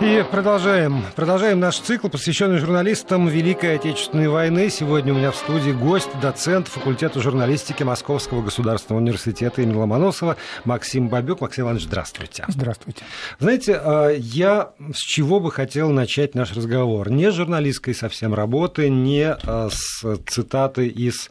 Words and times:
И 0.00 0.24
продолжаем. 0.30 1.04
Продолжаем 1.14 1.60
наш 1.60 1.78
цикл, 1.78 2.08
посвященный 2.08 2.56
журналистам 2.56 3.28
Великой 3.28 3.74
Отечественной 3.74 4.28
войны. 4.28 4.70
Сегодня 4.70 5.12
у 5.12 5.16
меня 5.16 5.30
в 5.30 5.36
студии 5.36 5.72
гость, 5.72 6.08
доцент 6.22 6.68
факультета 6.68 7.20
журналистики 7.20 7.82
Московского 7.82 8.40
государственного 8.40 9.02
университета 9.02 9.60
имени 9.60 9.76
Ломоносова 9.76 10.38
Максим 10.64 11.08
Бабюк. 11.08 11.42
Максим 11.42 11.64
Иванович, 11.64 11.84
здравствуйте. 11.84 12.46
Здравствуйте. 12.48 13.02
Знаете, 13.40 13.74
а, 13.74 14.08
я 14.08 14.72
с 14.90 15.00
чего 15.00 15.38
бы 15.38 15.52
хотел 15.52 15.90
начать 15.90 16.34
наш 16.34 16.56
разговор? 16.56 17.10
Не 17.10 17.30
с 17.30 17.34
журналистской 17.34 17.94
совсем 17.94 18.32
работы, 18.32 18.88
не 18.88 19.30
а, 19.30 19.68
с 19.70 20.02
цитаты 20.26 20.88
из 20.88 21.30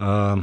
а, 0.00 0.40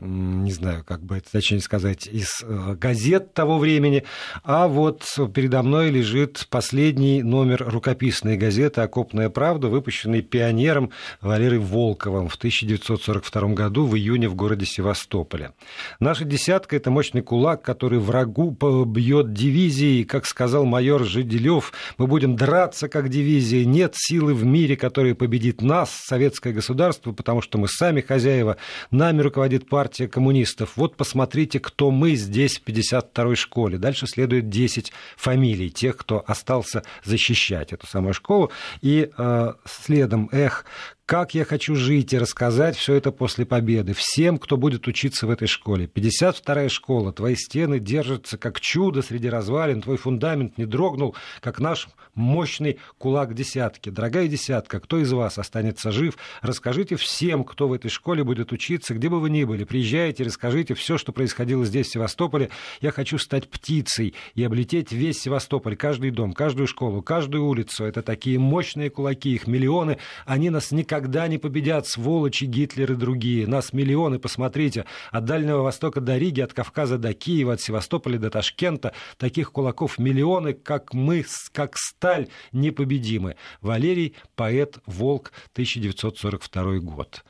не 0.00 0.52
знаю, 0.52 0.84
как 0.84 1.02
бы 1.02 1.18
это 1.18 1.30
точнее 1.30 1.60
сказать, 1.60 2.06
из 2.06 2.42
э, 2.42 2.74
газет 2.80 3.34
того 3.34 3.58
времени, 3.58 4.04
а 4.42 4.66
вот 4.66 5.04
передо 5.34 5.62
мной 5.62 5.90
лежит 5.90 6.46
последний 6.48 7.22
номер 7.22 7.64
рукописной 7.68 8.38
газеты 8.38 8.80
«Окопная 8.80 9.28
правда», 9.28 9.68
выпущенный 9.68 10.22
пионером 10.22 10.90
Валерием 11.20 11.62
Волковым 11.62 12.28
в 12.28 12.36
1942 12.36 13.48
году 13.48 13.86
в 13.86 13.94
июне 13.94 14.28
в 14.28 14.34
городе 14.34 14.64
Севастополе. 14.64 15.52
Наша 16.00 16.24
десятка– 16.24 16.76
это 16.82 16.90
мощный 16.90 17.20
кулак, 17.20 17.62
который 17.62 17.98
врагу 17.98 18.50
бьет 18.86 19.34
дивизии, 19.34 20.04
как 20.04 20.26
сказал 20.26 20.64
майор 20.64 21.04
Жиделев, 21.04 21.72
мы 21.98 22.06
будем 22.06 22.34
драться 22.34 22.88
как 22.88 23.10
дивизия, 23.10 23.66
нет 23.66 23.92
силы 23.94 24.34
в 24.34 24.44
мире, 24.44 24.76
которая 24.76 25.14
победит 25.14 25.60
нас, 25.60 25.90
советское 25.90 26.54
государство, 26.54 27.12
потому 27.12 27.42
что 27.42 27.58
мы 27.58 27.68
сами 27.68 28.00
хозяева, 28.00 28.56
нами 28.90 29.20
руководит 29.20 29.68
партия, 29.68 29.81
партия 29.82 30.06
коммунистов. 30.06 30.74
Вот 30.76 30.96
посмотрите, 30.96 31.58
кто 31.58 31.90
мы 31.90 32.14
здесь 32.14 32.60
в 32.60 32.64
52-й 32.64 33.34
школе. 33.34 33.78
Дальше 33.78 34.06
следует 34.06 34.48
10 34.48 34.92
фамилий 35.16 35.70
тех, 35.70 35.96
кто 35.96 36.22
остался 36.24 36.84
защищать 37.02 37.72
эту 37.72 37.88
самую 37.88 38.14
школу. 38.14 38.52
И 38.80 39.10
э, 39.18 39.52
следом, 39.64 40.28
эх, 40.30 40.66
как 41.12 41.34
я 41.34 41.44
хочу 41.44 41.74
жить 41.74 42.14
и 42.14 42.18
рассказать 42.18 42.74
все 42.74 42.94
это 42.94 43.12
после 43.12 43.44
победы 43.44 43.92
всем, 43.92 44.38
кто 44.38 44.56
будет 44.56 44.88
учиться 44.88 45.26
в 45.26 45.30
этой 45.30 45.46
школе. 45.46 45.84
52-я 45.84 46.70
школа, 46.70 47.12
твои 47.12 47.34
стены 47.34 47.78
держатся 47.78 48.38
как 48.38 48.62
чудо 48.62 49.02
среди 49.02 49.28
развалин, 49.28 49.82
твой 49.82 49.98
фундамент 49.98 50.56
не 50.56 50.64
дрогнул, 50.64 51.14
как 51.42 51.60
наш 51.60 51.88
мощный 52.14 52.78
кулак 52.96 53.34
десятки. 53.34 53.90
Дорогая 53.90 54.26
десятка, 54.26 54.80
кто 54.80 54.98
из 55.00 55.12
вас 55.12 55.36
останется 55.36 55.92
жив, 55.92 56.16
расскажите 56.40 56.96
всем, 56.96 57.44
кто 57.44 57.68
в 57.68 57.74
этой 57.74 57.90
школе 57.90 58.24
будет 58.24 58.50
учиться, 58.50 58.94
где 58.94 59.10
бы 59.10 59.20
вы 59.20 59.28
ни 59.28 59.44
были. 59.44 59.64
Приезжайте, 59.64 60.24
расскажите 60.24 60.72
все, 60.72 60.96
что 60.96 61.12
происходило 61.12 61.66
здесь, 61.66 61.88
в 61.88 61.92
Севастополе. 61.92 62.48
Я 62.80 62.90
хочу 62.90 63.18
стать 63.18 63.50
птицей 63.50 64.14
и 64.34 64.42
облететь 64.42 64.92
весь 64.92 65.20
Севастополь, 65.20 65.76
каждый 65.76 66.10
дом, 66.10 66.32
каждую 66.32 66.66
школу, 66.66 67.02
каждую 67.02 67.44
улицу. 67.44 67.84
Это 67.84 68.00
такие 68.00 68.38
мощные 68.38 68.88
кулаки, 68.88 69.34
их 69.34 69.46
миллионы. 69.46 69.98
Они 70.24 70.48
нас 70.48 70.72
никогда 70.72 71.01
никогда 71.02 71.26
не 71.26 71.38
победят 71.38 71.88
сволочи 71.88 72.44
Гитлер 72.44 72.92
и 72.92 72.94
другие. 72.94 73.48
Нас 73.48 73.72
миллионы, 73.72 74.20
посмотрите, 74.20 74.84
от 75.10 75.24
Дальнего 75.24 75.62
Востока 75.62 76.00
до 76.00 76.16
Риги, 76.16 76.40
от 76.40 76.52
Кавказа 76.52 76.96
до 76.96 77.12
Киева, 77.12 77.54
от 77.54 77.60
Севастополя 77.60 78.18
до 78.18 78.30
Ташкента. 78.30 78.92
Таких 79.16 79.50
кулаков 79.50 79.98
миллионы, 79.98 80.52
как 80.54 80.94
мы, 80.94 81.24
как 81.50 81.76
сталь, 81.76 82.28
непобедимы. 82.52 83.34
Валерий, 83.60 84.14
поэт, 84.36 84.78
Волк, 84.86 85.32
1942 85.54 86.78
год. 86.78 87.24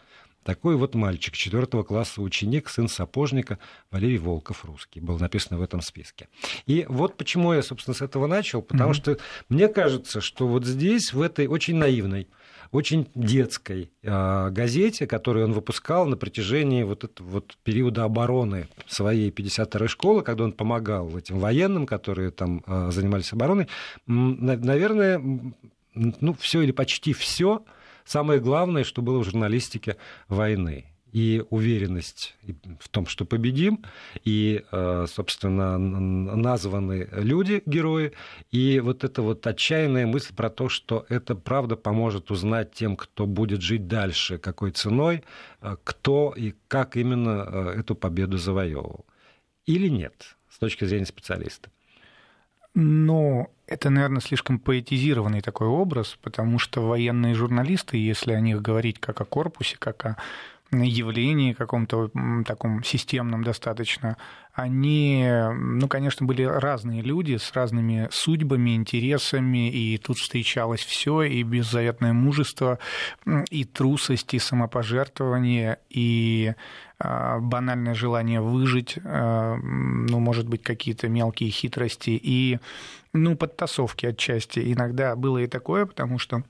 Такой 0.45 0.77
вот 0.77 0.95
мальчик, 0.95 1.34
четвертого 1.34 1.83
класса 1.83 2.20
ученик, 2.20 2.69
сын 2.69 2.89
сапожника 2.89 3.59
Валерий 3.91 4.19
Волков, 4.19 4.67
русский, 4.67 5.00
был 5.00 5.19
написано 5.19 5.59
в 5.59 5.62
этом 5.62 5.81
списке. 5.81 6.28
И 6.67 6.84
вот 6.91 7.17
почему 7.17 7.55
я, 7.55 7.62
собственно, 7.62 7.95
с 7.95 8.03
этого 8.03 8.27
начал, 8.27 8.61
потому 8.61 8.91
mm-hmm. 8.91 8.95
что 8.95 9.19
мне 9.48 9.69
кажется, 9.69 10.20
что 10.20 10.47
вот 10.47 10.67
здесь, 10.67 11.12
в 11.12 11.23
этой 11.23 11.47
очень 11.47 11.77
наивной, 11.77 12.28
очень 12.73 13.09
детской 13.15 13.92
э, 14.03 14.51
газете, 14.51 15.06
которую 15.06 15.45
он 15.45 15.53
выпускал 15.53 16.06
на 16.06 16.17
протяжении 16.17 16.83
вот 16.83 17.05
этого 17.05 17.28
вот 17.28 17.56
периода 17.62 18.05
обороны 18.05 18.66
своей 18.88 19.31
52-й 19.31 19.88
школы, 19.88 20.22
когда 20.22 20.44
он 20.44 20.53
помогал 20.53 21.16
этим 21.16 21.38
военным, 21.38 21.87
которые 21.87 22.31
там 22.31 22.65
э, 22.66 22.91
занимались 22.91 23.32
обороной, 23.32 23.69
наверное, 24.06 25.21
ну, 25.94 26.34
все 26.41 26.62
или 26.62 26.72
почти 26.72 27.12
все 27.12 27.62
самое 28.05 28.41
главное, 28.41 28.84
что 28.84 29.03
было 29.03 29.19
в 29.19 29.25
журналистике 29.25 29.97
войны 30.28 30.87
и 31.12 31.45
уверенность 31.50 32.34
в 32.81 32.89
том, 32.89 33.06
что 33.06 33.25
победим, 33.25 33.84
и, 34.25 34.65
э, 34.73 35.06
собственно, 35.09 35.77
названы 35.78 37.09
люди, 37.12 37.62
герои, 37.67 38.12
и 38.50 38.81
вот 38.81 39.05
эта 39.05 39.21
вот 39.21 39.47
отчаянная 39.47 40.06
мысль 40.06 40.34
про 40.34 40.49
то, 40.49 40.69
что 40.71 41.05
это 41.11 41.34
правда 41.34 41.77
поможет 41.77 42.31
узнать 42.31 42.73
тем, 42.73 42.97
кто 42.97 43.27
будет 43.27 43.61
жить 43.61 43.87
дальше, 43.87 44.39
какой 44.39 44.71
ценой, 44.71 45.23
э, 45.61 45.77
кто 45.84 46.33
и 46.34 46.55
как 46.67 46.97
именно 46.97 47.47
э, 47.47 47.81
эту 47.81 47.94
победу 47.94 48.39
завоевывал. 48.39 49.05
Или 49.67 49.89
нет, 49.89 50.37
с 50.49 50.59
точки 50.59 50.87
зрения 50.87 51.06
специалиста. 51.06 51.71
Но 52.75 53.50
это, 53.67 53.91
наверное, 53.91 54.21
слишком 54.21 54.59
поэтизированный 54.59 55.43
такой 55.43 55.67
образ, 55.67 56.17
потому 56.23 56.59
что 56.59 56.81
военные 56.81 57.34
журналисты, 57.34 57.99
если 57.99 58.33
о 58.33 58.41
них 58.41 58.62
говорить 58.62 58.99
как 58.99 59.21
о 59.21 59.27
корпусе, 59.27 59.77
как 59.79 60.06
о 60.06 60.17
явлении 60.72 61.53
каком-то 61.53 62.10
таком 62.47 62.83
системном 62.83 63.44
достаточно, 63.44 64.16
они, 64.55 65.27
ну, 65.55 65.88
конечно, 65.88 66.27
были 66.27 66.43
разные 66.43 67.03
люди 67.03 67.37
с 67.37 67.53
разными 67.53 68.09
судьбами, 68.10 68.75
интересами, 68.75 69.71
и 69.71 69.99
тут 69.99 70.19
встречалось 70.19 70.81
все, 70.81 71.22
и 71.22 71.43
беззаветное 71.43 72.12
мужество, 72.12 72.78
и 73.50 73.65
трусость, 73.65 74.34
и 74.34 74.38
самопожертвование, 74.38 75.78
и 75.88 76.55
а, 76.99 77.38
банальное 77.38 77.94
желание 77.94 78.41
выжить, 78.41 78.99
а, 79.05 79.56
ну, 79.56 80.21
может 80.21 80.49
быть, 80.49 80.62
какие-то 80.62 81.09
мелкие 81.09 81.50
хитрости 81.50 82.11
и, 82.11 82.59
ну, 83.12 83.37
подтасовки 83.37 84.06
отчасти. 84.06 84.72
Иногда 84.72 85.16
было 85.16 85.38
и 85.38 85.47
такое, 85.47 85.87
потому 85.87 86.19
что 86.19 86.44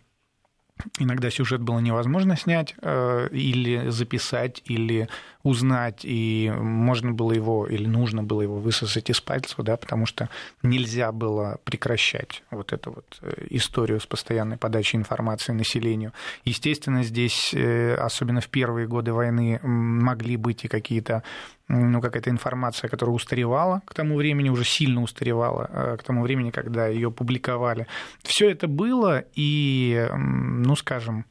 Иногда 0.98 1.30
сюжет 1.30 1.60
было 1.60 1.78
невозможно 1.78 2.36
снять 2.36 2.74
э, 2.82 3.28
или 3.30 3.88
записать, 3.90 4.62
или 4.64 5.08
узнать, 5.42 6.00
и 6.04 6.52
можно 6.56 7.12
было 7.12 7.32
его, 7.32 7.66
или 7.66 7.86
нужно 7.86 8.22
было 8.22 8.42
его 8.42 8.58
высосать 8.58 9.10
из 9.10 9.20
пальцев, 9.20 9.56
да, 9.58 9.76
потому 9.76 10.06
что 10.06 10.28
нельзя 10.62 11.10
было 11.10 11.58
прекращать 11.64 12.42
вот 12.50 12.72
эту 12.72 12.92
вот 12.92 13.18
э, 13.22 13.46
историю 13.50 14.00
с 14.00 14.06
постоянной 14.06 14.56
подачей 14.56 14.98
информации 14.98 15.52
населению. 15.52 16.12
Естественно, 16.44 17.02
здесь, 17.02 17.52
э, 17.54 17.94
особенно 17.94 18.40
в 18.40 18.48
первые 18.48 18.86
годы 18.86 19.12
войны, 19.12 19.58
могли 19.62 20.36
быть 20.36 20.64
и 20.64 20.68
какие-то 20.68 21.22
ну, 21.68 22.00
какая-то 22.00 22.30
информация, 22.30 22.88
которая 22.88 23.14
устаревала 23.14 23.82
к 23.86 23.94
тому 23.94 24.16
времени, 24.16 24.50
уже 24.50 24.64
сильно 24.64 25.02
устаревала 25.02 25.70
э, 25.72 25.96
к 25.98 26.02
тому 26.02 26.22
времени, 26.22 26.50
когда 26.50 26.86
ее 26.86 27.10
публиковали. 27.10 27.86
Все 28.22 28.50
это 28.50 28.68
было, 28.68 29.24
и, 29.34 30.08
ну, 30.12 30.76
скажем, 30.76 31.24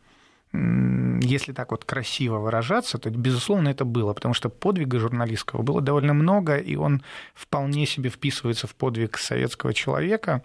если 0.53 1.53
так 1.53 1.72
вот 1.72 1.86
красиво 1.86 2.40
выражаться, 2.40 2.97
то, 2.97 3.09
безусловно, 3.09 3.69
это 3.69 3.86
было, 3.86 4.14
потому 4.14 4.34
что 4.34 4.50
подвига 4.50 5.00
журналистского 5.00 5.62
было 5.62 5.81
довольно 5.81 6.14
много, 6.14 6.58
и 6.58 6.75
он 6.75 7.02
вполне 7.34 7.86
себе 7.86 8.09
вписывается 8.09 8.68
в 8.68 8.75
подвиг 8.75 9.18
советского 9.18 9.74
человека, 9.74 10.42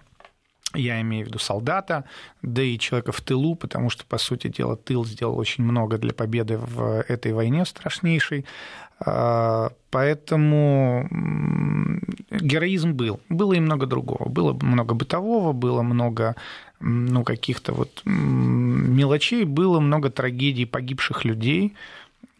я 0.76 1.00
имею 1.00 1.24
в 1.24 1.28
виду 1.28 1.38
солдата, 1.38 2.04
да 2.42 2.62
и 2.62 2.78
человека 2.78 3.12
в 3.12 3.20
тылу, 3.20 3.54
потому 3.56 3.90
что, 3.90 4.04
по 4.04 4.18
сути 4.18 4.48
дела, 4.48 4.76
тыл 4.76 5.04
сделал 5.04 5.38
очень 5.38 5.64
много 5.64 5.98
для 5.98 6.12
победы 6.12 6.58
в 6.58 7.04
этой 7.08 7.32
войне 7.32 7.64
страшнейшей. 7.64 8.44
А, 8.98 9.72
поэтому 9.90 11.08
героизм 12.30 12.92
был. 12.92 13.20
Было 13.28 13.54
и 13.54 13.60
много 13.60 13.86
другого. 13.86 14.28
Было 14.28 14.52
много 14.52 14.94
бытового, 14.94 15.52
было 15.52 15.82
много 15.82 16.36
ну, 16.80 17.24
каких-то 17.24 17.72
вот 17.72 18.02
мелочей, 18.04 19.44
было 19.44 19.80
много 19.80 20.10
трагедий 20.10 20.66
погибших 20.66 21.24
людей, 21.24 21.74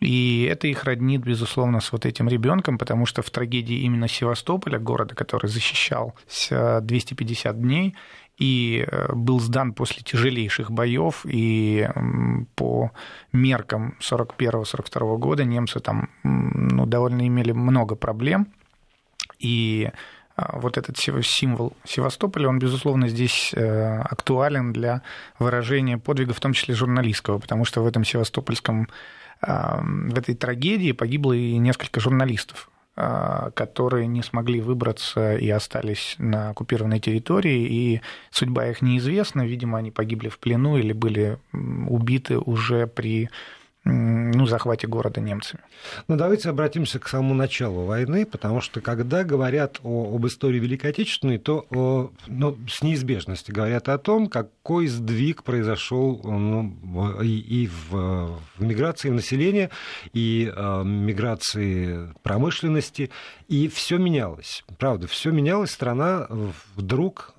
и 0.00 0.46
это 0.50 0.66
их 0.68 0.84
роднит, 0.84 1.22
безусловно, 1.22 1.80
с 1.80 1.90
вот 1.90 2.04
этим 2.04 2.28
ребенком, 2.28 2.76
потому 2.76 3.06
что 3.06 3.22
в 3.22 3.30
трагедии 3.30 3.78
именно 3.78 4.08
Севастополя, 4.08 4.78
города, 4.78 5.14
который 5.14 5.48
защищался 5.48 6.80
250 6.82 7.60
дней, 7.60 7.94
и 8.38 8.86
э, 8.86 9.12
был 9.14 9.40
сдан 9.40 9.72
после 9.72 10.02
тяжелейших 10.02 10.70
боев, 10.70 11.24
и 11.24 11.88
по 12.54 12.90
меркам 13.32 13.96
41-42 14.00 15.16
года 15.18 15.44
немцы 15.44 15.80
там 15.80 16.10
ну, 16.22 16.86
довольно 16.86 17.26
имели 17.26 17.52
много 17.52 17.94
проблем, 17.96 18.48
и 19.38 19.90
а, 20.36 20.58
вот 20.58 20.76
этот 20.76 20.98
символ 20.98 21.72
Севастополя, 21.84 22.48
он, 22.48 22.58
безусловно, 22.58 23.08
здесь 23.08 23.52
э, 23.54 24.00
актуален 24.00 24.72
для 24.72 25.02
выражения 25.38 25.96
подвига, 25.96 26.34
в 26.34 26.40
том 26.40 26.52
числе 26.52 26.74
журналистского, 26.74 27.38
потому 27.38 27.64
что 27.64 27.82
в 27.82 27.86
этом 27.86 28.04
севастопольском, 28.04 28.88
в 29.42 30.18
этой 30.18 30.34
трагедии 30.34 30.92
погибло 30.92 31.34
и 31.34 31.58
несколько 31.58 32.00
журналистов. 32.00 32.70
А, 32.98 33.50
которые 33.50 34.06
не 34.06 34.22
смогли 34.22 34.62
выбраться 34.62 35.37
и 35.37 35.50
остались 35.50 36.14
на 36.16 36.50
оккупированной 36.50 36.98
территории, 36.98 37.66
и 37.66 38.00
судьба 38.31 38.69
их 38.69 38.81
неизвестна. 38.81 39.46
Видимо, 39.46 39.76
они 39.76 39.90
погибли 39.90 40.31
в 40.31 40.38
плену 40.38 40.78
или 40.78 40.94
были 40.94 41.38
убиты 41.52 42.38
уже 42.38 42.87
при 42.87 43.28
ну, 43.86 44.46
захвате 44.46 44.88
города 44.88 45.20
немцами. 45.20 45.62
Ну, 46.08 46.16
давайте 46.16 46.50
обратимся 46.50 46.98
к 46.98 47.08
самому 47.08 47.34
началу 47.34 47.84
войны, 47.84 48.26
потому 48.26 48.60
что 48.60 48.80
когда 48.80 49.22
говорят 49.22 49.78
о, 49.84 50.12
об 50.14 50.26
истории 50.26 50.58
Великой 50.58 50.90
Отечественной, 50.90 51.38
то 51.38 51.66
о, 51.70 52.10
ну, 52.26 52.58
с 52.68 52.82
неизбежностью 52.82 53.54
говорят 53.54 53.88
о 53.88 53.98
том, 53.98 54.26
какой 54.26 54.88
сдвиг 54.88 55.44
произошел 55.44 56.20
ну, 56.24 57.22
и, 57.22 57.38
и 57.38 57.68
в, 57.68 57.90
в 57.90 58.40
миграции 58.58 59.10
населения, 59.10 59.70
и 60.12 60.52
э, 60.54 60.82
миграции 60.84 62.12
промышленности, 62.24 63.10
и 63.46 63.68
все 63.68 63.98
менялось. 63.98 64.64
Правда, 64.78 65.06
все 65.06 65.30
менялось, 65.30 65.70
страна 65.70 66.26
вдруг 66.74 67.34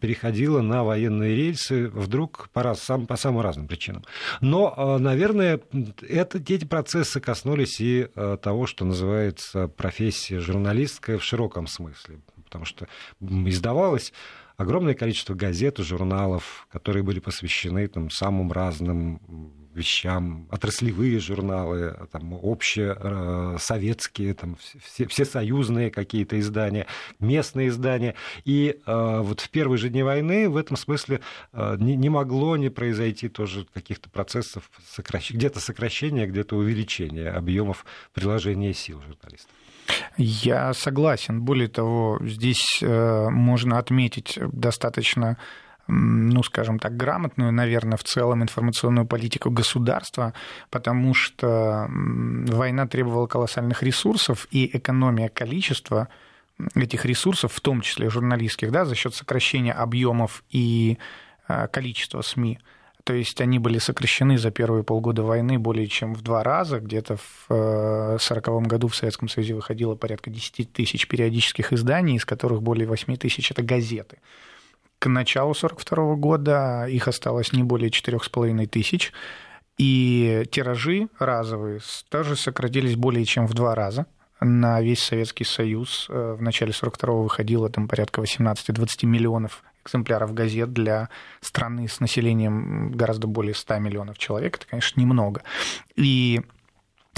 переходила 0.00 0.60
на 0.60 0.84
военные 0.84 1.34
рельсы 1.34 1.88
вдруг 1.88 2.48
по, 2.52 2.62
раз, 2.62 2.82
сам, 2.82 3.06
по 3.06 3.16
самым 3.16 3.42
разным 3.42 3.66
причинам. 3.66 4.04
Но, 4.40 4.74
э, 4.76 4.98
наверное, 4.98 5.60
это, 6.08 6.38
эти 6.38 6.64
процессы 6.64 7.20
коснулись 7.20 7.80
и 7.80 8.08
э, 8.14 8.38
того, 8.42 8.66
что 8.66 8.84
называется 8.84 9.68
профессия 9.68 10.40
журналистская 10.40 11.18
в 11.18 11.24
широком 11.24 11.66
смысле, 11.66 12.20
потому 12.44 12.64
что 12.64 12.88
издавалось 13.20 14.12
огромное 14.58 14.94
количество 14.94 15.34
газет 15.34 15.78
и 15.78 15.84
журналов, 15.84 16.66
которые 16.70 17.02
были 17.02 17.20
посвящены 17.20 17.86
там, 17.86 18.10
самым 18.10 18.52
разным 18.52 19.20
вещам, 19.72 20.48
отраслевые 20.50 21.20
журналы, 21.20 21.96
там, 22.10 22.34
общесоветские, 22.34 24.34
там, 24.34 24.58
все, 24.82 25.06
все 25.06 25.24
союзные 25.24 25.92
какие-то 25.92 26.38
издания, 26.40 26.88
местные 27.20 27.68
издания. 27.68 28.16
И 28.44 28.80
э, 28.84 29.20
вот 29.20 29.40
в 29.40 29.48
первые 29.50 29.78
же 29.78 29.88
дни 29.88 30.02
войны 30.02 30.48
в 30.48 30.56
этом 30.56 30.76
смысле 30.76 31.20
э, 31.52 31.76
не, 31.78 31.94
не 31.94 32.08
могло 32.08 32.56
не 32.56 32.68
произойти 32.68 33.28
тоже 33.28 33.64
каких-то 33.72 34.10
процессов, 34.10 34.68
сокращ... 34.90 35.30
где-то 35.30 35.60
сокращения, 35.60 36.26
где-то 36.26 36.56
увеличения 36.56 37.30
объемов 37.30 37.86
приложения 38.12 38.74
сил 38.74 39.00
журналистов. 39.02 39.52
Я 40.16 40.74
согласен. 40.74 41.42
Более 41.42 41.68
того, 41.68 42.18
здесь 42.22 42.80
э, 42.82 43.28
можно 43.30 43.78
отметить 43.78 44.38
достаточно 44.52 45.36
ну, 45.90 46.42
скажем 46.42 46.78
так, 46.78 46.96
грамотную, 46.96 47.50
наверное, 47.50 47.96
в 47.96 48.04
целом 48.04 48.42
информационную 48.42 49.06
политику 49.06 49.50
государства, 49.50 50.34
потому 50.68 51.14
что 51.14 51.86
война 51.88 52.86
требовала 52.86 53.26
колоссальных 53.26 53.82
ресурсов, 53.82 54.46
и 54.50 54.76
экономия 54.76 55.30
количества 55.30 56.08
этих 56.74 57.06
ресурсов, 57.06 57.54
в 57.54 57.60
том 57.60 57.80
числе 57.80 58.10
журналистских, 58.10 58.70
да, 58.70 58.84
за 58.84 58.94
счет 58.94 59.14
сокращения 59.14 59.72
объемов 59.72 60.44
и 60.50 60.98
а, 61.46 61.68
количества 61.68 62.20
СМИ, 62.20 62.58
то 63.08 63.14
есть 63.14 63.40
они 63.40 63.58
были 63.58 63.78
сокращены 63.78 64.36
за 64.36 64.50
первые 64.50 64.84
полгода 64.84 65.22
войны 65.22 65.58
более 65.58 65.86
чем 65.86 66.12
в 66.12 66.20
два 66.20 66.42
раза. 66.42 66.78
Где-то 66.78 67.16
в 67.16 67.46
1940 67.48 68.48
э, 68.48 68.68
году 68.68 68.88
в 68.88 68.94
Советском 68.94 69.30
Союзе 69.30 69.54
выходило 69.54 69.94
порядка 69.94 70.28
10 70.28 70.70
тысяч 70.70 71.08
периодических 71.08 71.72
изданий, 71.72 72.16
из 72.16 72.26
которых 72.26 72.62
более 72.62 72.86
8 72.86 73.16
тысяч– 73.16 73.50
это 73.50 73.62
газеты. 73.62 74.18
К 74.98 75.06
началу 75.06 75.52
1942 75.52 76.16
года 76.16 76.86
их 76.86 77.08
осталось 77.08 77.54
не 77.54 77.62
более 77.62 77.88
4,5 77.88 78.66
тысяч, 78.66 79.14
и 79.78 80.44
тиражи 80.50 81.08
разовые 81.18 81.80
тоже 82.10 82.36
сократились 82.36 82.96
более 82.96 83.24
чем 83.24 83.46
в 83.46 83.54
два 83.54 83.74
раза 83.74 84.04
на 84.38 84.82
весь 84.82 85.02
Советский 85.02 85.44
Союз. 85.44 86.08
Э, 86.10 86.36
в 86.38 86.42
начале 86.42 86.72
42-го 86.72 87.22
выходило 87.22 87.70
там 87.70 87.88
порядка 87.88 88.20
18-20 88.20 89.06
миллионов 89.06 89.64
экземпляров 89.88 90.34
газет 90.34 90.72
для 90.72 91.08
страны 91.40 91.88
с 91.88 92.00
населением 92.00 92.92
гораздо 92.92 93.26
более 93.26 93.54
100 93.54 93.78
миллионов 93.78 94.18
человек. 94.18 94.56
Это, 94.56 94.66
конечно, 94.66 95.00
немного. 95.00 95.42
И 95.96 96.42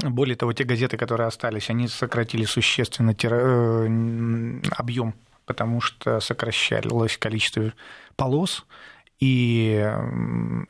более 0.02 0.36
того, 0.36 0.52
те 0.52 0.64
газеты, 0.64 0.96
которые 0.96 1.26
остались, 1.26 1.68
они 1.70 1.88
сократили 1.88 2.44
существенно. 2.44 3.14
Э, 3.22 4.60
объем 4.76 5.14
потому 5.50 5.80
что 5.80 6.20
сокращалось 6.20 7.18
количество 7.18 7.72
полос, 8.14 8.64
и 9.20 9.86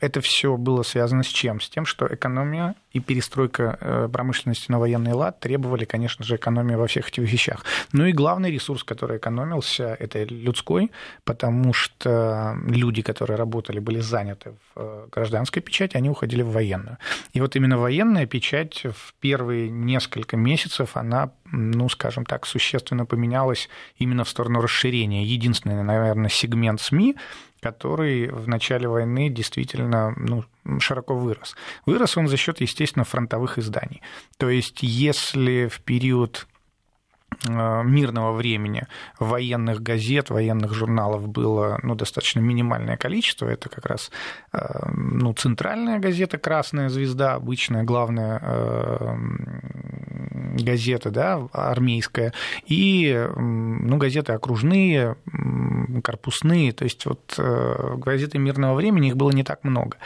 это 0.01 0.19
все 0.19 0.57
было 0.57 0.83
связано 0.83 1.23
с 1.23 1.27
чем? 1.27 1.61
С 1.61 1.69
тем, 1.69 1.85
что 1.85 2.05
экономия 2.13 2.75
и 2.91 2.99
перестройка 2.99 3.77
э, 3.79 4.09
промышленности 4.11 4.69
на 4.69 4.77
военный 4.77 5.13
лад 5.13 5.39
требовали, 5.39 5.85
конечно 5.85 6.25
же, 6.25 6.35
экономии 6.35 6.75
во 6.75 6.87
всех 6.87 7.07
этих 7.07 7.31
вещах. 7.31 7.63
Ну 7.93 8.05
и 8.05 8.11
главный 8.11 8.51
ресурс, 8.51 8.83
который 8.83 9.17
экономился, 9.17 9.95
это 9.97 10.23
людской, 10.25 10.91
потому 11.23 11.71
что 11.71 12.57
люди, 12.67 13.01
которые 13.01 13.37
работали, 13.37 13.79
были 13.79 14.01
заняты 14.01 14.51
в 14.51 14.79
э, 14.81 15.07
гражданской 15.09 15.61
печати, 15.61 15.95
они 15.95 16.09
уходили 16.09 16.41
в 16.41 16.51
военную. 16.51 16.97
И 17.31 17.39
вот 17.39 17.55
именно 17.55 17.77
военная 17.77 18.25
печать 18.25 18.83
в 18.83 19.13
первые 19.21 19.69
несколько 19.69 20.35
месяцев, 20.35 20.97
она, 20.97 21.31
ну, 21.45 21.87
скажем 21.87 22.25
так, 22.25 22.45
существенно 22.45 23.05
поменялась 23.05 23.69
именно 23.95 24.25
в 24.25 24.29
сторону 24.29 24.59
расширения. 24.59 25.23
Единственный, 25.23 25.81
наверное, 25.83 26.29
сегмент 26.29 26.81
СМИ, 26.81 27.15
который 27.61 28.27
в 28.27 28.47
начале 28.47 28.87
войны 28.87 29.29
действительно 29.29 30.13
ну, 30.17 30.43
широко 30.79 31.15
вырос. 31.15 31.55
Вырос 31.85 32.17
он 32.17 32.27
за 32.27 32.35
счет, 32.35 32.59
естественно, 32.59 33.05
фронтовых 33.05 33.57
изданий. 33.57 34.01
То 34.37 34.49
есть, 34.49 34.79
если 34.81 35.67
в 35.67 35.79
период 35.81 36.47
мирного 37.47 38.33
времени 38.33 38.83
военных 39.19 39.81
газет, 39.81 40.29
военных 40.29 40.73
журналов 40.73 41.27
было 41.27 41.79
ну, 41.81 41.95
достаточно 41.95 42.39
минимальное 42.39 42.97
количество. 42.97 43.47
Это 43.47 43.69
как 43.69 43.85
раз 43.85 44.11
э, 44.53 44.59
ну, 44.93 45.33
центральная 45.33 45.99
газета 45.99 46.37
«Красная 46.37 46.89
звезда», 46.89 47.33
обычная 47.33 47.83
главная 47.83 48.39
э, 48.41 49.15
газета 50.61 51.09
да, 51.09 51.47
армейская, 51.51 52.33
и 52.65 53.27
ну, 53.35 53.97
газеты 53.97 54.33
окружные, 54.33 55.15
корпусные, 56.03 56.73
то 56.73 56.83
есть 56.83 57.05
вот 57.05 57.39
газеты 57.97 58.37
мирного 58.37 58.75
времени 58.75 59.07
их 59.07 59.17
было 59.17 59.31
не 59.31 59.43
так 59.43 59.63
много. 59.63 59.97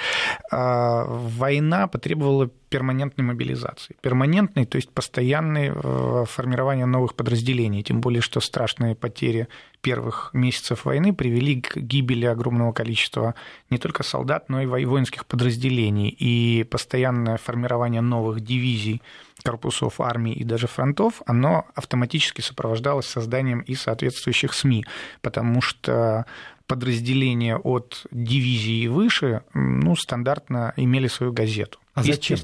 А 0.51 1.05
война 1.05 1.87
потребовала 1.87 2.49
перманентной 2.69 3.25
мобилизации. 3.25 3.95
Перманентной, 4.01 4.65
то 4.65 4.77
есть 4.77 4.89
постоянной 4.89 5.71
э, 5.73 6.25
формирование 6.27 6.85
новых 6.85 7.15
подразделений, 7.15 7.83
тем 7.83 8.01
более, 8.01 8.21
что 8.21 8.39
страшные 8.39 8.95
потери 8.95 9.47
первых 9.81 10.31
месяцев 10.33 10.85
войны 10.85 11.13
привели 11.13 11.61
к 11.61 11.77
гибели 11.77 12.25
огромного 12.25 12.71
количества 12.73 13.35
не 13.69 13.77
только 13.77 14.03
солдат, 14.03 14.49
но 14.49 14.61
и 14.61 14.65
воинских 14.65 15.25
подразделений. 15.25 16.09
И 16.09 16.63
постоянное 16.63 17.37
формирование 17.37 18.01
новых 18.01 18.41
дивизий, 18.41 19.01
корпусов 19.45 20.01
армии 20.01 20.33
и 20.33 20.43
даже 20.43 20.67
фронтов, 20.67 21.21
оно 21.27 21.65
автоматически 21.75 22.41
сопровождалось 22.41 23.05
созданием 23.05 23.59
и 23.59 23.75
соответствующих 23.75 24.53
СМИ, 24.53 24.85
потому 25.21 25.61
что 25.61 26.25
подразделения 26.65 27.55
от 27.55 28.07
дивизии 28.11 28.83
и 28.83 28.87
выше 28.87 29.43
ну, 29.53 29.95
стандартно 29.95 30.73
имели 30.77 31.07
свою 31.07 31.31
газету. 31.31 31.79
А 31.93 32.03
зачем? 32.03 32.39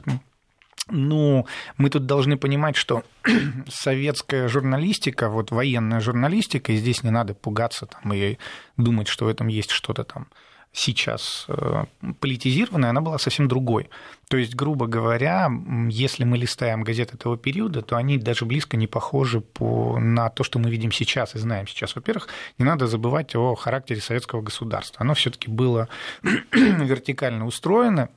Ну, 0.89 1.45
мы 1.77 1.89
тут 1.89 2.05
должны 2.05 2.37
понимать, 2.37 2.75
что 2.75 3.03
советская 3.67 4.47
журналистика, 4.47 5.29
вот 5.29 5.51
военная 5.51 6.01
журналистика, 6.01 6.71
и 6.71 6.77
здесь 6.77 7.03
не 7.03 7.11
надо 7.11 7.33
пугаться 7.33 7.85
там, 7.87 8.13
и 8.13 8.37
думать, 8.77 9.07
что 9.07 9.25
в 9.25 9.27
этом 9.27 9.47
есть 9.47 9.71
что-то 9.71 10.03
там 10.03 10.27
сейчас 10.73 11.45
э, 11.49 11.85
политизированная, 12.19 12.91
она 12.91 13.01
была 13.01 13.17
совсем 13.17 13.47
другой. 13.47 13.89
То 14.29 14.37
есть, 14.37 14.55
грубо 14.55 14.87
говоря, 14.87 15.49
если 15.89 16.23
мы 16.23 16.37
листаем 16.37 16.83
газеты 16.83 17.15
этого 17.15 17.37
периода, 17.37 17.81
то 17.81 17.97
они 17.97 18.17
даже 18.17 18.45
близко 18.45 18.77
не 18.77 18.87
похожи 18.87 19.41
по, 19.41 19.99
на 19.99 20.29
то, 20.29 20.43
что 20.43 20.59
мы 20.59 20.69
видим 20.69 20.91
сейчас 20.91 21.35
и 21.35 21.39
знаем 21.39 21.67
сейчас. 21.67 21.95
Во-первых, 21.95 22.29
не 22.57 22.63
надо 22.65 22.87
забывать 22.87 23.35
о 23.35 23.55
характере 23.55 23.99
советского 23.99 24.41
государства. 24.41 25.01
Оно 25.01 25.13
все-таки 25.13 25.49
было 25.49 25.89
вертикально 26.51 27.45
устроено, 27.45 28.09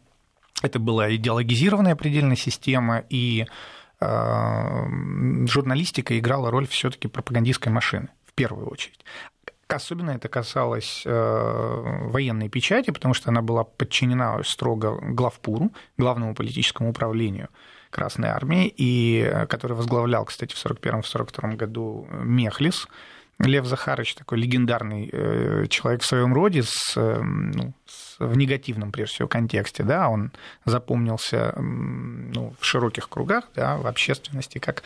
это 0.62 0.78
была 0.78 1.14
идеологизированная 1.14 1.96
предельная 1.96 2.37
система, 2.37 3.04
и 3.11 3.46
э, 4.00 5.46
журналистика 5.46 6.16
играла 6.18 6.50
роль 6.50 6.68
все-таки 6.68 7.08
пропагандистской 7.08 7.73
машины 7.73 8.08
в 8.25 8.32
первую 8.34 8.68
очередь. 8.68 9.04
Особенно 9.75 10.12
это 10.12 10.28
касалось 10.28 11.02
э, 11.04 12.09
военной 12.09 12.49
печати, 12.49 12.90
потому 12.90 13.14
что 13.14 13.31
она 13.31 13.43
была 13.43 13.64
подчинена 13.64 14.43
строго 14.45 14.99
главпуру, 15.02 15.73
главному 15.99 16.35
политическому 16.35 16.90
управлению 16.90 17.49
Красной 17.90 18.28
Армии, 18.28 18.73
и 18.76 19.21
э, 19.21 19.47
который 19.47 19.75
возглавлял, 19.75 20.25
кстати, 20.25 20.54
в 20.54 20.64
1941-1942 20.64 21.57
году 21.57 22.07
Мехлис, 22.11 22.88
Лев 23.38 23.66
Захарович 23.66 24.14
такой 24.14 24.38
легендарный 24.38 25.11
э, 25.12 25.66
человек 25.69 26.02
в 26.02 26.07
своем 26.07 26.33
роде, 26.33 26.62
с, 26.62 26.95
э, 26.97 27.21
ну, 27.21 27.75
с, 27.87 28.16
в 28.21 28.37
негативном, 28.37 28.93
прежде 28.93 29.14
всего, 29.14 29.28
контексте, 29.28 29.83
да, 29.83 30.09
он 30.09 30.31
запомнился 30.64 31.52
ну, 31.59 32.54
в 32.61 32.64
широких 32.64 33.09
кругах, 33.09 33.45
да, 33.57 33.76
в 33.76 33.87
общественности, 33.87 34.59
как 34.59 34.85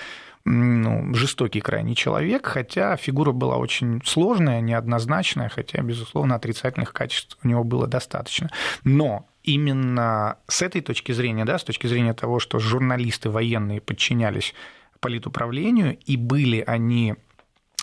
ну, 0.50 1.14
жестокий 1.14 1.60
крайний 1.60 1.94
человек, 1.94 2.46
хотя 2.46 2.96
фигура 2.96 3.32
была 3.32 3.58
очень 3.58 4.00
сложная, 4.04 4.62
неоднозначная, 4.62 5.50
хотя, 5.50 5.82
безусловно, 5.82 6.36
отрицательных 6.36 6.94
качеств 6.94 7.36
у 7.42 7.48
него 7.48 7.64
было 7.64 7.86
достаточно. 7.86 8.50
Но 8.82 9.28
именно 9.42 10.38
с 10.46 10.62
этой 10.62 10.80
точки 10.80 11.12
зрения, 11.12 11.44
да, 11.44 11.58
с 11.58 11.64
точки 11.64 11.86
зрения 11.86 12.14
того, 12.14 12.38
что 12.38 12.58
журналисты 12.58 13.28
военные 13.28 13.82
подчинялись 13.82 14.54
политуправлению, 15.00 15.98
и 15.98 16.16
были 16.16 16.64
они 16.66 17.14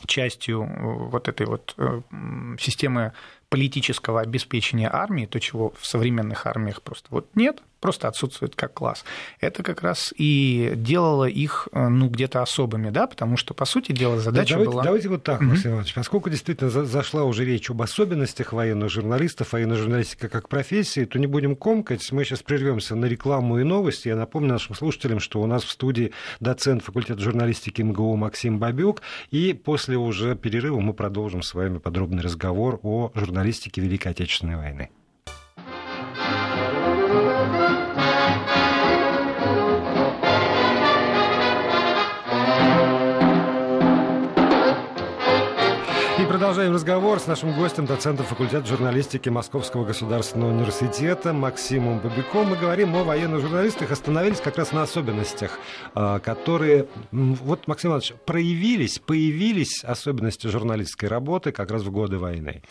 частью 0.07 0.63
э, 0.63 1.07
вот 1.11 1.27
этой 1.27 1.45
вот 1.45 1.75
э, 1.77 2.01
системы 2.59 3.13
политического 3.49 4.21
обеспечения 4.21 4.89
армии, 4.91 5.27
то, 5.27 5.39
чего 5.39 5.71
в 5.79 5.85
современных 5.85 6.47
армиях 6.47 6.81
просто 6.81 7.07
вот 7.11 7.29
нет, 7.35 7.61
просто 7.85 8.07
отсутствует 8.07 8.55
как 8.55 8.73
класс. 8.73 9.05
Это 9.39 9.61
как 9.61 9.83
раз 9.83 10.11
и 10.17 10.73
делало 10.75 11.25
их 11.25 11.67
э, 11.71 11.87
ну, 11.87 12.09
где-то 12.09 12.41
особыми, 12.41 12.89
да, 12.89 13.05
потому 13.05 13.37
что, 13.37 13.53
по 13.53 13.65
сути 13.65 13.91
дела, 13.91 14.17
задача 14.17 14.53
давайте, 14.55 14.71
была... 14.71 14.83
Давайте 14.83 15.07
вот 15.07 15.21
так, 15.21 15.39
Максим 15.41 15.73
Иванович, 15.73 15.93
поскольку 15.93 16.31
действительно 16.31 16.71
зашла 16.71 17.25
уже 17.25 17.45
речь 17.45 17.69
об 17.69 17.83
особенностях 17.83 18.53
военных 18.53 18.89
журналистов, 18.89 19.53
военная 19.53 19.77
журналистика 19.77 20.29
как 20.29 20.49
профессии, 20.49 21.05
то 21.05 21.19
не 21.19 21.27
будем 21.27 21.55
комкать, 21.55 22.11
мы 22.11 22.25
сейчас 22.25 22.41
прервемся 22.41 22.95
на 22.95 23.05
рекламу 23.05 23.59
и 23.59 23.63
новости. 23.63 24.07
Я 24.07 24.15
напомню 24.15 24.53
нашим 24.53 24.73
слушателям, 24.73 25.19
что 25.19 25.39
у 25.39 25.45
нас 25.45 25.63
в 25.63 25.69
студии 25.69 26.11
доцент 26.39 26.83
факультета 26.83 27.21
журналистики 27.21 27.83
МГУ 27.83 28.15
Максим 28.15 28.57
Бабюк, 28.57 29.03
и 29.29 29.53
после 29.53 29.95
уже 29.95 30.35
перерыва 30.35 30.79
мы 30.79 30.95
продолжим 30.95 31.43
с 31.43 31.53
вами 31.53 31.77
подробный 31.77 32.23
разговор 32.23 32.79
о 32.81 33.11
журналистике 33.13 33.79
Великой 33.79 34.13
Отечественной 34.13 34.55
войны. 34.55 34.89
Продолжаем 46.55 46.73
разговор 46.73 47.19
с 47.19 47.27
нашим 47.27 47.53
гостем, 47.53 47.85
доцентом 47.85 48.25
факультета 48.25 48.65
журналистики 48.65 49.27
Московского 49.27 49.83
государственного 49.83 50.51
университета 50.51 51.33
Максимом 51.33 51.99
Бабиком. 51.99 52.47
Мы 52.47 52.55
говорим 52.55 52.95
о 52.95 53.03
военных 53.03 53.41
журналистах, 53.41 53.91
остановились 53.91 54.39
как 54.39 54.57
раз 54.57 54.71
на 54.71 54.83
особенностях, 54.83 55.59
а, 55.93 56.19
которые, 56.19 56.87
вот, 57.11 57.67
Максим 57.67 57.89
Иванович, 57.89 58.13
проявились, 58.25 58.99
появились 58.99 59.83
особенности 59.83 60.47
журналистской 60.47 61.09
работы 61.09 61.51
как 61.51 61.71
раз 61.71 61.81
в 61.81 61.91
годы 61.91 62.19
войны. 62.19 62.61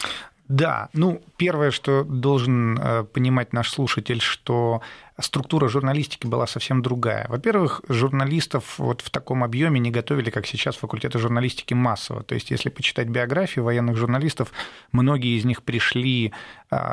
Да, 0.49 0.88
ну, 0.95 1.23
первое, 1.37 1.71
что 1.71 2.05
должен 2.05 2.79
э, 2.79 3.05
понимать 3.05 3.53
наш 3.53 3.71
слушатель, 3.71 4.21
что 4.21 4.81
структура 5.21 5.68
журналистики 5.68 6.26
была 6.26 6.47
совсем 6.47 6.83
другая. 6.83 7.26
Во-первых, 7.28 7.83
журналистов 7.88 8.78
вот 8.78 9.00
в 9.00 9.11
таком 9.11 9.44
объеме 9.44 9.78
не 9.78 9.90
готовили, 9.90 10.30
как 10.30 10.47
сейчас 10.47 10.76
факультеты 10.76 11.18
журналистики 11.18 11.75
массово. 11.75 12.23
То 12.23 12.35
есть, 12.35 12.50
если 12.50 12.68
почитать 12.68 13.09
биографии 13.09 13.61
военных 13.61 13.97
журналистов, 13.97 14.52
многие 14.92 15.38
из 15.38 15.44
них 15.44 15.62
пришли 15.62 16.33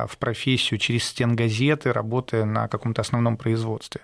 в 0.07 0.17
профессию 0.17 0.79
через 0.79 1.05
стен 1.05 1.35
газеты, 1.35 1.91
работая 1.91 2.45
на 2.45 2.67
каком-то 2.67 3.01
основном 3.01 3.37
производстве. 3.37 4.01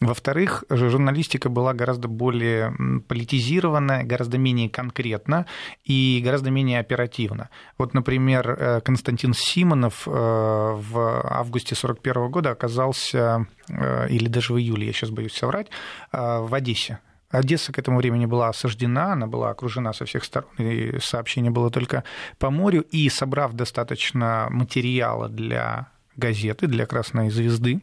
Во-вторых, 0.00 0.64
журналистика 0.70 1.50
была 1.50 1.74
гораздо 1.74 2.08
более 2.08 2.74
политизированная, 3.06 4.04
гораздо 4.04 4.38
менее 4.38 4.70
конкретна 4.70 5.46
и 5.84 6.22
гораздо 6.24 6.50
менее 6.50 6.80
оперативна. 6.80 7.50
Вот, 7.76 7.92
например, 7.92 8.50
э, 8.50 8.80
Константин 8.80 9.34
Симонов 9.34 10.06
э, 10.06 10.10
в 10.10 11.22
августе 11.24 11.74
1941 11.74 12.30
года 12.30 12.50
оказался 12.50 13.46
Э, 13.70 14.08
или 14.08 14.28
даже 14.28 14.52
в 14.52 14.58
июле, 14.58 14.86
я 14.86 14.92
сейчас 14.92 15.10
боюсь 15.10 15.34
соврать, 15.34 15.68
в 16.12 16.54
Одессе. 16.54 16.98
Одесса 17.30 17.72
к 17.72 17.78
этому 17.78 17.98
времени 17.98 18.26
была 18.26 18.48
осаждена, 18.48 19.12
она 19.12 19.26
была 19.26 19.50
окружена 19.50 19.92
со 19.92 20.04
всех 20.04 20.24
сторон, 20.24 20.50
и 20.58 20.98
сообщение 20.98 21.50
было 21.50 21.70
только 21.70 22.04
по 22.38 22.50
морю. 22.50 22.82
И 22.90 23.08
собрав 23.08 23.52
достаточно 23.52 24.48
материала 24.50 25.28
для 25.28 25.88
газеты, 26.16 26.66
для 26.66 26.86
«Красной 26.86 27.30
звезды», 27.30 27.80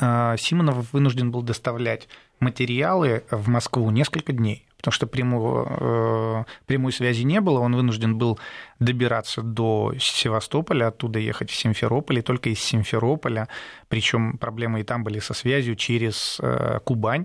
э, 0.00 0.36
Симонов 0.38 0.92
вынужден 0.92 1.30
был 1.30 1.42
доставлять 1.42 2.08
материалы 2.40 3.24
в 3.30 3.48
Москву 3.48 3.90
несколько 3.90 4.32
дней 4.32 4.66
потому 4.84 4.92
что 4.92 5.06
прямого, 5.06 6.44
прямой 6.66 6.92
связи 6.92 7.22
не 7.22 7.40
было, 7.40 7.60
он 7.60 7.74
вынужден 7.74 8.18
был 8.18 8.38
добираться 8.80 9.40
до 9.40 9.94
Севастополя, 9.98 10.88
оттуда 10.88 11.18
ехать 11.18 11.50
в 11.50 11.56
Симферополь, 11.56 12.18
и 12.18 12.22
только 12.22 12.50
из 12.50 12.60
Симферополя, 12.60 13.48
причем 13.88 14.36
проблемы 14.36 14.80
и 14.80 14.82
там 14.82 15.02
были 15.02 15.20
со 15.20 15.32
связью 15.32 15.76
через 15.76 16.38
э, 16.38 16.80
Кубань, 16.84 17.24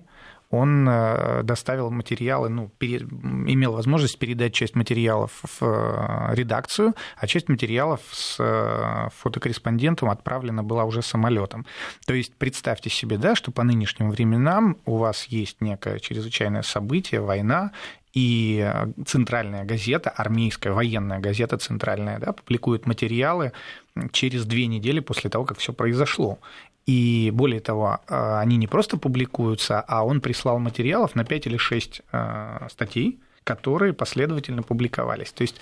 он 0.49 0.87
э, 0.89 1.43
доставил 1.43 1.91
материалы, 1.91 2.49
ну, 2.49 2.71
пере, 2.79 3.05
имел 3.05 3.73
возможность 3.73 4.17
передать 4.17 4.53
часть 4.53 4.75
материалов 4.75 5.31
в 5.43 5.61
э, 5.61 6.35
редакцию, 6.35 6.95
а 7.17 7.27
часть 7.27 7.49
материалов 7.49 8.01
с 8.11 8.37
э, 8.39 9.09
фотокорреспондентом 9.15 10.09
отправлена 10.09 10.63
была 10.63 10.85
уже 10.85 11.03
самолетом. 11.03 11.65
То 12.07 12.13
есть 12.13 12.33
представьте 12.35 12.89
себе, 12.89 13.17
да, 13.17 13.35
что 13.35 13.51
по 13.51 13.63
нынешним 13.63 14.09
временам 14.09 14.77
у 14.85 14.97
вас 14.97 15.25
есть 15.25 15.61
некое 15.61 15.99
чрезвычайное 15.99 16.63
событие, 16.63 17.21
война, 17.21 17.71
и 18.13 18.67
центральная 19.05 19.65
газета, 19.65 20.09
армейская 20.09 20.73
военная 20.73 21.19
газета 21.19 21.57
центральная, 21.57 22.17
да, 22.17 22.33
публикует 22.33 22.87
материалы 22.87 23.51
через 24.11 24.45
две 24.45 24.65
недели 24.65 24.99
после 24.99 25.29
того, 25.29 25.45
как 25.45 25.59
все 25.59 25.73
произошло. 25.73 26.39
И 26.89 27.29
более 27.31 27.59
того, 27.59 27.99
э, 28.07 28.39
они 28.39 28.57
не 28.57 28.65
просто 28.65 28.97
публикуются, 28.97 29.79
а 29.79 30.03
он 30.03 30.21
прислал 30.21 30.57
материалов 30.57 31.13
на 31.13 31.23
5 31.23 31.45
или 31.45 31.57
6 31.57 32.01
э, 32.11 32.67
статей, 32.71 33.19
которые 33.43 33.93
последовательно 33.93 34.63
публиковались. 34.63 35.31
То 35.31 35.43
есть 35.43 35.61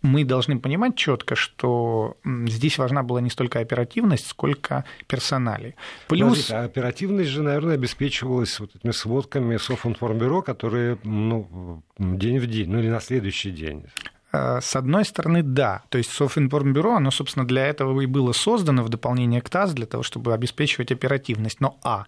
мы 0.00 0.24
должны 0.24 0.58
понимать 0.58 0.96
четко, 0.96 1.36
что 1.36 2.16
здесь 2.46 2.78
важна 2.78 3.02
была 3.02 3.20
не 3.20 3.28
столько 3.28 3.60
оперативность, 3.60 4.26
сколько 4.26 4.86
персонали. 5.08 5.74
Плюс... 6.08 6.30
Подождите, 6.30 6.54
а 6.54 6.64
оперативность 6.64 7.28
же, 7.28 7.42
наверное, 7.42 7.74
обеспечивалась 7.74 8.58
вот 8.58 8.74
этими 8.74 8.92
сводками 8.92 9.58
Софинформбюро, 9.58 10.40
которые 10.40 10.96
ну, 11.04 11.82
день 11.98 12.38
в 12.38 12.46
день, 12.46 12.70
ну 12.70 12.78
или 12.78 12.88
на 12.88 13.00
следующий 13.00 13.50
день. 13.50 13.84
Э, 14.32 14.60
с 14.60 14.74
одной 14.76 15.04
стороны, 15.04 15.42
да. 15.42 15.82
То 15.90 15.98
есть 15.98 16.10
Софинформбюро, 16.10 16.96
оно, 16.96 17.10
собственно, 17.10 17.46
для 17.46 17.66
этого 17.66 18.00
и 18.00 18.06
было 18.06 18.32
создано 18.32 18.82
в 18.82 18.88
дополнение 18.88 19.40
к 19.40 19.50
ТАСС, 19.50 19.72
для 19.72 19.86
того, 19.86 20.02
чтобы 20.02 20.32
обеспечивать 20.32 20.90
оперативность. 20.90 21.60
Но 21.60 21.78
А. 21.82 22.06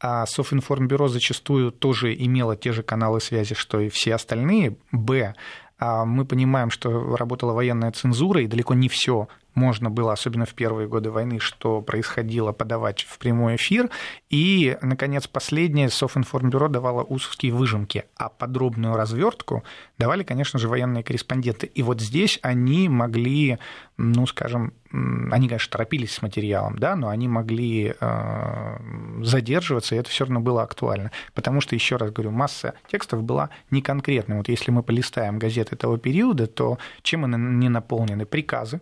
А 0.00 0.26
Софинформбюро 0.26 1.08
зачастую 1.08 1.72
тоже 1.72 2.14
имело 2.14 2.56
те 2.56 2.72
же 2.72 2.82
каналы 2.82 3.20
связи, 3.20 3.54
что 3.54 3.80
и 3.80 3.88
все 3.88 4.14
остальные. 4.14 4.76
Б. 4.92 5.34
А 5.78 6.06
мы 6.06 6.24
понимаем, 6.24 6.70
что 6.70 7.16
работала 7.16 7.52
военная 7.52 7.92
цензура, 7.92 8.42
и 8.42 8.46
далеко 8.46 8.74
не 8.74 8.88
все 8.88 9.28
можно 9.56 9.90
было, 9.90 10.12
особенно 10.12 10.44
в 10.44 10.54
первые 10.54 10.86
годы 10.86 11.10
войны, 11.10 11.40
что 11.40 11.80
происходило, 11.80 12.52
подавать 12.52 13.02
в 13.02 13.18
прямой 13.18 13.56
эфир. 13.56 13.90
И, 14.28 14.76
наконец, 14.82 15.26
последнее, 15.26 15.88
Софинформбюро 15.88 16.68
давало 16.68 17.02
узкие 17.02 17.52
выжимки, 17.52 18.04
а 18.16 18.28
подробную 18.28 18.94
развертку 18.94 19.64
давали, 19.98 20.22
конечно 20.22 20.58
же, 20.58 20.68
военные 20.68 21.02
корреспонденты. 21.02 21.66
И 21.66 21.82
вот 21.82 22.00
здесь 22.00 22.38
они 22.42 22.88
могли, 22.88 23.58
ну, 23.96 24.26
скажем, 24.26 24.74
они, 24.92 25.48
конечно, 25.48 25.72
торопились 25.72 26.12
с 26.12 26.22
материалом, 26.22 26.78
да, 26.78 26.94
но 26.94 27.08
они 27.08 27.26
могли 27.26 27.94
э, 27.98 28.78
задерживаться, 29.22 29.94
и 29.94 29.98
это 29.98 30.10
все 30.10 30.24
равно 30.24 30.40
было 30.40 30.62
актуально. 30.62 31.10
Потому 31.34 31.60
что, 31.60 31.74
еще 31.74 31.96
раз 31.96 32.10
говорю, 32.10 32.30
масса 32.30 32.74
текстов 32.90 33.22
была 33.22 33.50
неконкретной. 33.70 34.36
Вот 34.36 34.48
если 34.48 34.70
мы 34.70 34.82
полистаем 34.82 35.38
газеты 35.38 35.76
того 35.76 35.96
периода, 35.96 36.46
то 36.46 36.78
чем 37.02 37.24
они 37.24 37.68
наполнены? 37.68 38.26
Приказы, 38.26 38.80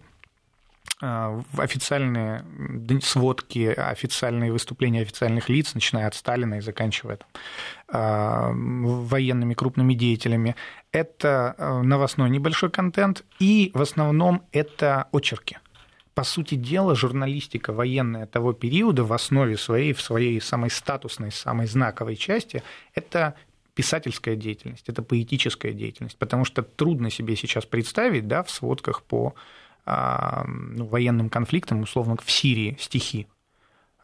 официальные 1.01 2.45
сводки, 3.03 3.67
официальные 3.77 4.53
выступления 4.53 5.03
официальных 5.03 5.49
лиц, 5.49 5.75
начиная 5.75 6.07
от 6.07 6.15
Сталина 6.15 6.55
и 6.55 6.61
заканчивая 6.61 7.19
там, 7.19 7.29
э, 7.89 8.53
военными 8.55 9.55
крупными 9.55 9.95
деятелями. 9.95 10.55
Это 10.93 11.55
э, 11.59 11.83
новостной 11.83 12.31
небольшой 12.31 12.71
контент, 12.71 13.25
и 13.41 13.71
в 13.75 13.83
основном 13.83 14.43
это 14.53 15.09
очерки. 15.13 15.59
По 16.15 16.23
сути 16.23 16.55
дела, 16.55 16.95
журналистика 16.95 17.73
военная 17.73 18.27
того 18.27 18.53
периода 18.53 19.03
в 19.03 19.13
основе 19.13 19.57
своей, 19.57 19.93
в 19.93 20.01
своей 20.01 20.41
самой 20.41 20.71
статусной, 20.71 21.33
самой 21.33 21.67
знаковой 21.67 22.15
части, 22.15 22.63
это 22.95 23.35
писательская 23.75 24.37
деятельность, 24.37 24.89
это 24.89 25.03
поэтическая 25.03 25.73
деятельность, 25.73 26.17
потому 26.17 26.45
что 26.45 26.63
трудно 26.63 27.11
себе 27.11 27.35
сейчас 27.35 27.67
представить 27.67 28.29
да, 28.29 28.45
в 28.45 28.51
сводках 28.51 29.03
по 29.03 29.35
а, 29.35 29.64
ну, 29.87 30.87
военным 30.87 31.29
конфликтам, 31.29 31.83
условно, 31.83 32.17
в 32.23 32.31
Сирии 32.31 32.77
стихи, 32.81 33.27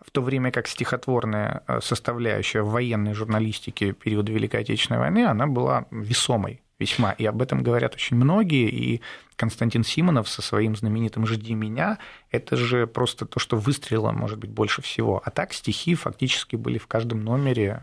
в 0.05 0.11
то 0.11 0.23
время 0.23 0.51
как 0.51 0.67
стихотворная 0.67 1.63
э, 1.67 1.81
составляющая 1.83 2.63
военной 2.63 3.15
журналистике 3.15 3.93
периода 3.93 4.33
Великой 4.33 4.61
Отечественной 4.61 5.01
войны, 5.01 5.25
она 5.27 5.47
была 5.47 5.87
весомой 5.91 6.63
весьма, 6.79 7.13
и 7.13 7.27
об 7.27 7.43
этом 7.43 7.63
говорят 7.63 7.95
очень 7.95 8.17
многие, 8.17 8.69
и 8.69 9.01
Константин 9.41 9.85
Симонов 9.85 10.29
со 10.29 10.43
своим 10.43 10.77
знаменитым 10.77 11.27
«Жди 11.27 11.55
меня»— 11.55 11.97
это 12.31 12.57
же 12.57 12.87
просто 12.87 13.25
то, 13.25 13.41
что 13.41 13.57
выстрелило, 13.57 14.13
может 14.13 14.39
быть, 14.39 14.51
больше 14.51 14.83
всего. 14.83 15.23
А 15.25 15.31
так 15.31 15.55
стихи 15.55 15.95
фактически 15.95 16.57
были 16.57 16.77
в 16.77 16.87
каждом 16.87 17.25
номере 17.25 17.81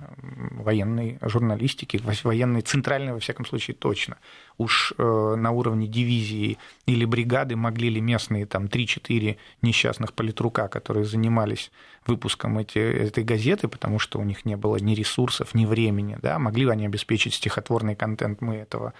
военной 0.52 1.18
журналистики, 1.20 2.00
военной, 2.24 2.62
центральной, 2.62 3.14
во 3.14 3.20
всяком 3.20 3.48
случае, 3.48 3.74
точно. 3.74 4.18
Уж 4.60 4.94
э, 5.00 5.36
на 5.36 5.50
уровне 5.50 5.88
дивизии 5.88 6.60
или 6.86 7.06
бригады 7.06 7.56
могли 7.56 7.90
ли 7.90 8.02
местные 8.02 8.46
там 8.46 8.66
3-4 8.66 9.38
несчастных 9.64 10.14
политрука, 10.14 10.68
которые 10.68 11.06
занимались 11.06 11.72
выпуском 12.06 12.60
эти, 12.60 12.78
этой 12.78 13.24
газеты, 13.24 13.68
потому 13.68 13.98
что 13.98 14.20
у 14.20 14.24
них 14.24 14.46
не 14.46 14.56
было 14.56 14.78
ни 14.78 14.94
ресурсов, 14.94 15.56
ни 15.56 15.66
времени, 15.66 16.20
да, 16.22 16.38
могли 16.38 16.66
ли 16.66 16.70
они 16.70 16.86
обеспечить 16.86 17.34
стихотворный 17.34 17.96
контент, 17.96 18.42
мы 18.42 18.56
этого 18.56 18.94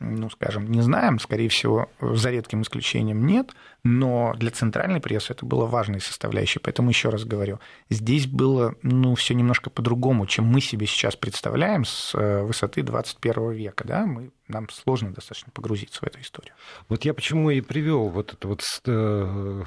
ну, 0.00 0.30
скажем, 0.30 0.70
не 0.70 0.80
знаем, 0.80 1.18
скорее 1.18 1.48
всего, 1.48 1.90
за 2.00 2.30
редким 2.30 2.62
исключением 2.62 3.26
нет, 3.26 3.54
но 3.82 4.34
для 4.36 4.50
центральной 4.50 5.00
прессы 5.00 5.32
это 5.32 5.44
было 5.44 5.66
важной 5.66 6.00
составляющей. 6.00 6.60
Поэтому 6.60 6.90
еще 6.90 7.08
раз 7.08 7.24
говорю, 7.24 7.58
здесь 7.90 8.26
было 8.26 8.74
ну, 8.82 9.14
все 9.14 9.34
немножко 9.34 9.70
по-другому, 9.70 10.26
чем 10.26 10.44
мы 10.46 10.60
себе 10.60 10.86
сейчас 10.86 11.16
представляем 11.16 11.84
с 11.84 12.14
э, 12.14 12.42
высоты 12.42 12.82
21 12.82 13.50
века. 13.52 13.84
Да? 13.86 14.06
Мы, 14.06 14.30
нам 14.46 14.68
сложно 14.68 15.12
достаточно 15.12 15.50
погрузиться 15.52 16.00
в 16.00 16.04
эту 16.04 16.20
историю. 16.20 16.54
Вот 16.88 17.04
я 17.04 17.14
почему 17.14 17.50
и 17.50 17.60
привел 17.60 18.08
вот 18.08 18.32
эту 18.32 18.48
вот 18.48 18.62
э, 18.86 19.64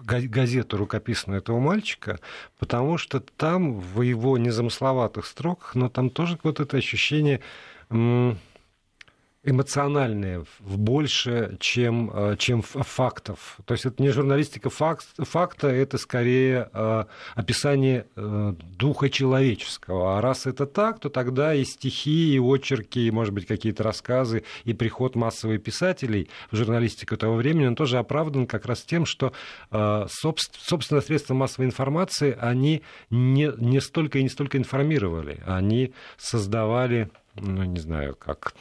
газету 0.00 0.76
рукописную 0.76 1.38
этого 1.38 1.58
мальчика, 1.58 2.18
потому 2.58 2.98
что 2.98 3.20
там 3.20 3.80
в 3.80 4.02
его 4.02 4.38
незамысловатых 4.38 5.26
строках, 5.26 5.74
но 5.74 5.88
там 5.88 6.10
тоже 6.10 6.38
вот 6.42 6.60
это 6.60 6.76
ощущение 6.76 7.40
эмоциональные 9.44 10.44
больше, 10.58 11.56
чем, 11.60 12.10
э, 12.12 12.36
чем 12.38 12.60
фактов. 12.62 13.58
То 13.64 13.74
есть 13.74 13.86
это 13.86 14.02
не 14.02 14.10
журналистика 14.10 14.68
факт, 14.68 15.06
факта, 15.16 15.68
это 15.68 15.96
скорее 15.96 16.68
э, 16.72 17.04
описание 17.36 18.06
э, 18.16 18.54
духа 18.76 19.08
человеческого. 19.08 20.18
А 20.18 20.20
раз 20.20 20.46
это 20.46 20.66
так, 20.66 20.98
то 20.98 21.08
тогда 21.08 21.54
и 21.54 21.64
стихи, 21.64 22.34
и 22.34 22.38
очерки, 22.40 23.06
и, 23.06 23.10
может 23.12 23.32
быть, 23.32 23.46
какие-то 23.46 23.84
рассказы, 23.84 24.42
и 24.64 24.74
приход 24.74 25.14
массовых 25.14 25.62
писателей 25.62 26.28
в 26.50 26.56
журналистику 26.56 27.16
того 27.16 27.36
времени, 27.36 27.66
он 27.66 27.76
тоже 27.76 27.98
оправдан 27.98 28.46
как 28.46 28.66
раз 28.66 28.82
тем, 28.82 29.06
что 29.06 29.32
собственно 29.70 31.00
средства 31.00 31.34
массовой 31.34 31.66
информации, 31.66 32.36
они 32.40 32.82
не, 33.10 33.52
не 33.58 33.80
столько 33.80 34.18
и 34.18 34.22
не 34.22 34.28
столько 34.28 34.58
информировали, 34.58 35.40
они 35.46 35.92
создавали, 36.16 37.10
ну, 37.34 37.64
не 37.64 37.78
знаю, 37.78 38.16
как 38.16 38.54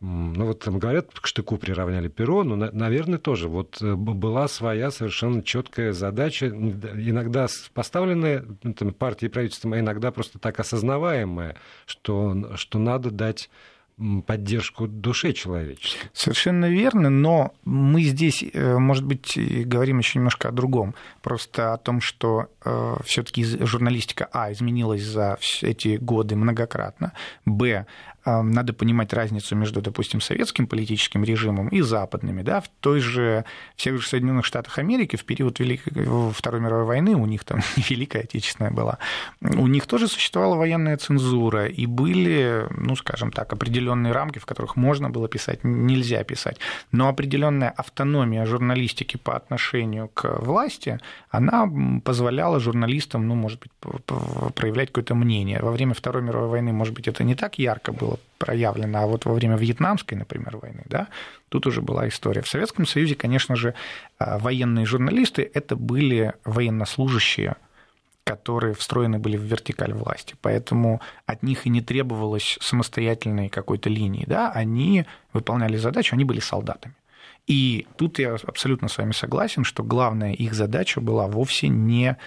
ну 0.00 0.46
вот 0.46 0.60
там 0.60 0.78
говорят, 0.78 1.10
к 1.12 1.26
штыку 1.26 1.56
приравняли 1.56 2.08
перо, 2.08 2.44
но, 2.44 2.54
наверное, 2.56 3.18
тоже 3.18 3.48
вот 3.48 3.82
э, 3.82 3.94
была 3.94 4.46
своя 4.46 4.92
совершенно 4.92 5.42
четкая 5.42 5.92
задача, 5.92 6.48
иногда 6.48 7.48
поставленная 7.74 8.44
ну, 8.62 8.74
там, 8.74 8.92
партией 8.92 9.28
и 9.28 9.32
правительством, 9.32 9.72
а 9.72 9.80
иногда 9.80 10.12
просто 10.12 10.38
так 10.38 10.60
осознаваемая, 10.60 11.56
что, 11.86 12.56
что 12.56 12.78
надо 12.78 13.10
дать 13.10 13.50
поддержку 14.26 14.86
душе 14.86 15.32
человеческой. 15.32 16.08
Совершенно 16.12 16.70
верно, 16.70 17.10
но 17.10 17.52
мы 17.64 18.02
здесь, 18.02 18.44
э, 18.44 18.78
может 18.78 19.04
быть, 19.04 19.36
говорим 19.66 19.98
еще 19.98 20.20
немножко 20.20 20.48
о 20.48 20.52
другом. 20.52 20.94
Просто 21.20 21.72
о 21.72 21.78
том, 21.78 22.00
что 22.00 22.46
э, 22.64 22.96
все-таки 23.04 23.44
журналистика, 23.44 24.28
а, 24.32 24.52
изменилась 24.52 25.02
за 25.02 25.38
эти 25.62 25.96
годы 25.96 26.36
многократно, 26.36 27.12
б, 27.44 27.86
надо 28.42 28.72
понимать 28.72 29.12
разницу 29.12 29.56
между, 29.56 29.80
допустим, 29.80 30.20
советским 30.20 30.66
политическим 30.66 31.24
режимом 31.24 31.68
и 31.68 31.80
западными. 31.80 32.42
Да? 32.42 32.60
В 32.60 32.68
той 32.80 33.00
же, 33.00 33.44
в 33.76 33.82
тех 33.82 34.00
же 34.00 34.08
Соединенных 34.08 34.44
Штатах 34.44 34.78
Америки 34.78 35.16
в 35.16 35.24
период 35.24 35.58
Великой, 35.58 36.06
Второй 36.32 36.60
мировой 36.60 36.84
войны, 36.84 37.14
у 37.14 37.26
них 37.26 37.44
там 37.44 37.60
Великая 37.76 38.20
Отечественная 38.20 38.70
была, 38.70 38.98
у 39.40 39.66
них 39.66 39.86
тоже 39.86 40.08
существовала 40.08 40.56
военная 40.56 40.96
цензура, 40.96 41.66
и 41.66 41.86
были, 41.86 42.66
ну, 42.76 42.96
скажем 42.96 43.32
так, 43.32 43.52
определенные 43.52 44.12
рамки, 44.12 44.38
в 44.38 44.46
которых 44.46 44.76
можно 44.76 45.10
было 45.10 45.28
писать, 45.28 45.60
нельзя 45.64 46.24
писать. 46.24 46.58
Но 46.92 47.08
определенная 47.08 47.70
автономия 47.70 48.44
журналистики 48.46 49.16
по 49.16 49.36
отношению 49.36 50.08
к 50.08 50.38
власти, 50.40 51.00
она 51.30 51.70
позволяла 52.04 52.60
журналистам, 52.60 53.26
ну, 53.28 53.34
может 53.34 53.60
быть, 53.60 53.72
проявлять 54.54 54.88
какое-то 54.88 55.14
мнение. 55.14 55.60
Во 55.62 55.70
время 55.70 55.94
Второй 55.94 56.22
мировой 56.22 56.48
войны, 56.48 56.72
может 56.72 56.94
быть, 56.94 57.08
это 57.08 57.24
не 57.24 57.34
так 57.34 57.58
ярко 57.58 57.92
было 57.92 58.17
проявлено, 58.38 59.00
а 59.00 59.06
вот 59.06 59.24
во 59.24 59.34
время 59.34 59.56
Вьетнамской, 59.56 60.16
например, 60.16 60.56
войны, 60.56 60.84
да, 60.86 61.08
тут 61.48 61.66
уже 61.66 61.82
была 61.82 62.08
история. 62.08 62.42
В 62.42 62.48
Советском 62.48 62.86
Союзе, 62.86 63.14
конечно 63.14 63.56
же, 63.56 63.74
а, 64.18 64.38
военные 64.38 64.86
журналисты 64.86 65.50
это 65.52 65.76
были 65.76 66.34
военнослужащие, 66.44 67.56
которые 68.24 68.74
встроены 68.74 69.18
были 69.18 69.36
в 69.36 69.42
вертикаль 69.42 69.94
власти. 69.94 70.36
Поэтому 70.42 71.00
от 71.26 71.42
них 71.42 71.66
и 71.66 71.70
не 71.70 71.80
требовалось 71.80 72.58
самостоятельной 72.60 73.48
какой-то 73.48 73.88
линии. 73.88 74.24
Да? 74.26 74.52
Они 74.52 75.06
выполняли 75.32 75.78
задачу, 75.78 76.14
они 76.14 76.24
были 76.24 76.40
солдатами. 76.40 76.94
И 77.46 77.86
тут 77.96 78.18
я 78.18 78.34
абсолютно 78.34 78.88
с 78.88 78.98
вами 78.98 79.12
согласен, 79.12 79.64
что 79.64 79.82
главная 79.82 80.34
их 80.34 80.52
задача 80.52 81.00
была 81.00 81.26
вовсе 81.26 81.68
не 81.68 82.18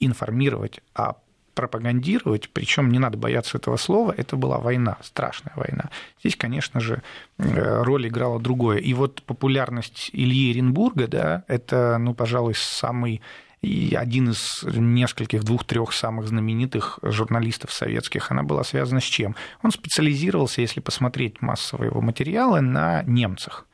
информировать, 0.00 0.80
а 0.94 1.16
пропагандировать, 1.54 2.50
причем 2.52 2.90
не 2.90 2.98
надо 2.98 3.18
бояться 3.18 3.58
этого 3.58 3.76
слова, 3.76 4.14
это 4.16 4.36
была 4.36 4.58
война, 4.58 4.98
страшная 5.02 5.52
война. 5.56 5.90
Здесь, 6.20 6.36
конечно 6.36 6.80
же, 6.80 7.02
э, 7.38 7.82
роль 7.82 8.08
играла 8.08 8.40
другое. 8.40 8.78
И 8.78 8.94
вот 8.94 9.22
популярность 9.22 10.10
Ильи 10.12 10.50
Оренбурга, 10.50 11.06
да, 11.06 11.44
это, 11.48 11.98
ну, 11.98 12.14
пожалуй, 12.14 12.54
самый 12.56 13.20
и 13.62 13.94
один 13.94 14.30
из 14.30 14.64
нескольких, 14.64 15.44
двух-трех 15.44 15.92
самых 15.92 16.26
знаменитых 16.26 16.98
журналистов 17.02 17.72
советских, 17.72 18.32
она 18.32 18.42
была 18.42 18.64
связана 18.64 19.00
с 19.00 19.04
чем? 19.04 19.36
Он 19.62 19.70
специализировался, 19.70 20.60
если 20.60 20.80
посмотреть 20.80 21.40
массовые 21.40 21.90
его 21.90 22.00
материалы, 22.00 22.60
на 22.60 23.04
немцах 23.04 23.66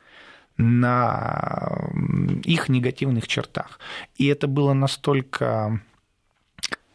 на 0.59 1.89
их 2.43 2.67
негативных 2.67 3.29
чертах. 3.29 3.79
И 4.17 4.27
это 4.27 4.45
было 4.47 4.73
настолько 4.73 5.81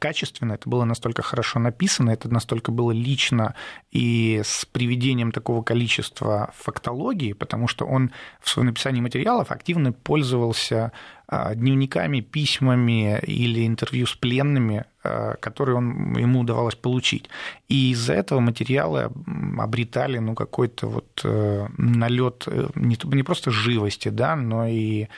качественно, 0.05 0.53
это 0.53 0.69
было 0.69 0.85
настолько 0.85 1.23
хорошо 1.23 1.59
написано, 1.59 2.11
это 2.11 2.29
настолько 2.29 2.71
было 2.71 2.93
лично 2.93 3.55
и 3.91 4.43
с 4.45 4.67
приведением 4.67 5.33
такого 5.33 5.63
количества 5.63 6.53
фактологии, 6.59 7.33
потому 7.33 7.69
что 7.69 7.87
он 7.87 8.11
в 8.43 8.51
своем 8.51 8.67
написании 8.67 9.01
материалов 9.01 9.51
активно 9.51 9.93
пользовался 9.93 10.93
а, 11.27 11.55
дневниками, 11.55 12.21
письмами 12.21 13.19
или 13.21 13.67
интервью 13.67 14.07
с 14.07 14.15
пленными, 14.15 14.85
а, 15.03 15.37
которые 15.41 15.79
он, 15.79 16.19
ему 16.19 16.41
удавалось 16.41 16.75
получить. 16.75 17.31
И 17.71 17.93
из-за 17.93 18.13
этого 18.13 18.41
материалы 18.41 19.11
обретали 19.59 20.19
ну, 20.19 20.35
какой-то 20.35 20.87
вот 20.87 21.23
э, 21.25 21.67
налет 21.79 22.45
э, 22.47 22.69
не, 22.75 22.99
не 23.03 23.23
просто 23.23 23.51
живости, 23.51 24.11
да, 24.11 24.37
но 24.37 24.67
и 24.67 25.09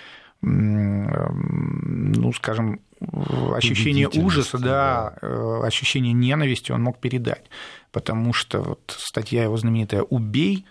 ну, 0.42 2.32
скажем, 2.34 2.80
ощущение 3.00 4.08
ужаса, 4.08 4.58
да, 4.58 5.16
да, 5.20 5.28
э, 5.28 5.60
ощущение 5.64 6.12
ненависти 6.12 6.72
он 6.72 6.82
мог 6.82 6.98
передать. 6.98 7.44
Потому 7.92 8.32
что 8.32 8.60
вот 8.60 8.96
статья 8.98 9.44
его 9.44 9.56
знаменитая 9.56 10.02
«Убей», 10.02 10.66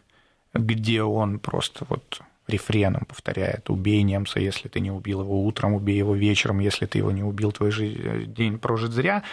где 0.54 1.04
он 1.04 1.40
просто 1.40 1.86
вот 1.90 2.22
рефреном 2.48 3.06
повторяет 3.06 3.70
«Убей 3.70 4.04
немца, 4.04 4.40
если 4.40 4.68
ты 4.68 4.80
не 4.80 4.92
убил 4.92 5.22
его 5.22 5.46
утром, 5.46 5.74
убей 5.74 5.98
его 5.98 6.16
вечером, 6.16 6.60
если 6.60 6.86
ты 6.86 7.00
его 7.00 7.12
не 7.12 7.24
убил, 7.24 7.52
твой 7.52 8.26
день 8.26 8.60
прожит 8.60 8.92
зря». 8.92 9.24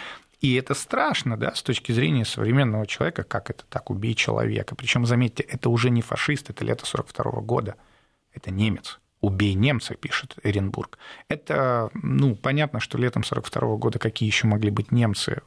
И 0.41 0.55
это 0.55 0.73
страшно, 0.73 1.37
да, 1.37 1.55
с 1.55 1.63
точки 1.63 1.93
зрения 1.93 2.25
современного 2.25 2.85
человека, 2.85 3.23
как 3.23 3.49
это 3.49 3.63
так, 3.69 3.89
убей 3.89 4.13
человека. 4.13 4.75
Причем, 4.75 5.05
заметьте, 5.05 5.41
это 5.41 5.69
уже 5.69 5.89
не 5.89 6.01
фашист, 6.01 6.49
это 6.49 6.65
лето 6.65 6.85
42 6.85 7.39
года, 7.41 7.75
это 8.33 8.51
немец. 8.51 8.99
«Убей 9.23 9.53
немца», 9.53 9.95
пишет 9.95 10.35
Эренбург. 10.43 10.97
Это, 11.29 11.89
ну, 11.93 12.35
понятно, 12.35 12.81
что 12.81 12.97
летом 12.97 13.21
1942 13.21 13.77
года 13.77 13.97
какие 13.97 14.27
еще 14.27 14.47
могли 14.47 14.69
быть 14.69 14.91
немцы 14.91 15.41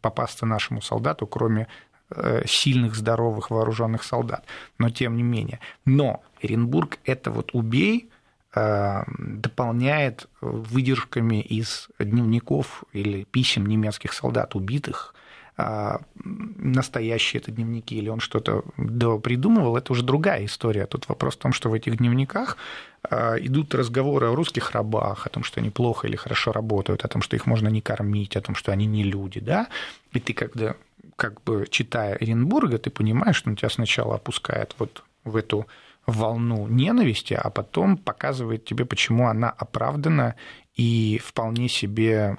попасться 0.00 0.46
нашему 0.46 0.80
солдату, 0.80 1.26
кроме 1.26 1.66
э, 2.10 2.44
сильных, 2.46 2.94
здоровых, 2.94 3.50
вооруженных 3.50 4.04
солдат. 4.04 4.44
Но 4.78 4.88
тем 4.90 5.16
не 5.16 5.24
менее. 5.24 5.58
Но 5.84 6.22
Эренбург 6.40 6.98
это 7.04 7.32
вот 7.32 7.50
«убей», 7.54 8.08
э, 8.54 9.02
дополняет 9.18 10.28
выдержками 10.40 11.40
из 11.40 11.88
дневников 11.98 12.84
или 12.92 13.24
писем 13.24 13.66
немецких 13.66 14.12
солдат, 14.12 14.54
убитых 14.54 15.12
настоящие 15.56 17.40
это 17.40 17.50
дневники 17.50 17.96
или 17.96 18.10
он 18.10 18.20
что-то 18.20 18.62
придумывал, 18.76 19.76
это 19.76 19.92
уже 19.92 20.02
другая 20.02 20.44
история. 20.44 20.86
Тут 20.86 21.08
вопрос 21.08 21.34
в 21.34 21.38
том, 21.38 21.52
что 21.52 21.70
в 21.70 21.74
этих 21.74 21.96
дневниках 21.96 22.58
а, 23.02 23.36
идут 23.38 23.74
разговоры 23.74 24.26
о 24.26 24.34
русских 24.34 24.72
рабах, 24.72 25.26
о 25.26 25.30
том, 25.30 25.44
что 25.44 25.60
они 25.60 25.70
плохо 25.70 26.08
или 26.08 26.16
хорошо 26.16 26.52
работают, 26.52 27.04
о 27.04 27.08
том, 27.08 27.22
что 27.22 27.36
их 27.36 27.46
можно 27.46 27.68
не 27.68 27.80
кормить, 27.80 28.36
о 28.36 28.42
том, 28.42 28.54
что 28.54 28.70
они 28.70 28.84
не 28.84 29.02
люди, 29.02 29.40
да, 29.40 29.68
и 30.12 30.20
ты 30.20 30.34
когда 30.34 30.74
как 31.16 31.42
бы 31.42 31.66
читая 31.70 32.16
Оренбурга, 32.16 32.78
ты 32.78 32.90
понимаешь, 32.90 33.36
что 33.36 33.48
он 33.48 33.56
тебя 33.56 33.70
сначала 33.70 34.16
опускает 34.16 34.74
вот 34.78 35.04
в 35.24 35.36
эту 35.36 35.66
волну 36.06 36.68
ненависти, 36.68 37.34
а 37.34 37.50
потом 37.50 37.96
показывает 37.96 38.64
тебе, 38.64 38.84
почему 38.84 39.28
она 39.28 39.50
оправдана 39.50 40.36
и 40.76 41.18
вполне 41.24 41.68
себе 41.68 42.36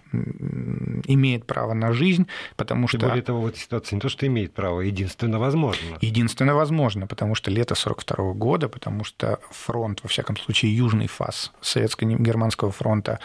имеет 1.05 1.45
право 1.45 1.73
на 1.73 1.91
жизнь, 1.91 2.27
потому 2.55 2.87
что... 2.87 2.99
более 2.99 3.23
того, 3.23 3.41
в 3.41 3.47
этой 3.47 3.57
ситуации 3.57 3.95
не 3.95 4.01
то, 4.01 4.09
что 4.09 4.27
имеет 4.27 4.53
право, 4.53 4.81
единственно 4.81 5.39
возможно. 5.39 5.97
Единственно 6.01 6.53
возможно, 6.53 7.07
потому 7.07 7.33
что 7.33 7.49
лето 7.49 7.73
42 7.73 8.33
года, 8.33 8.69
потому 8.69 9.03
что 9.03 9.39
фронт, 9.49 10.01
во 10.03 10.09
всяком 10.09 10.37
случае, 10.37 10.75
южный 10.75 11.07
фас 11.07 11.51
советско-германского 11.61 12.71
фронта 12.71 13.19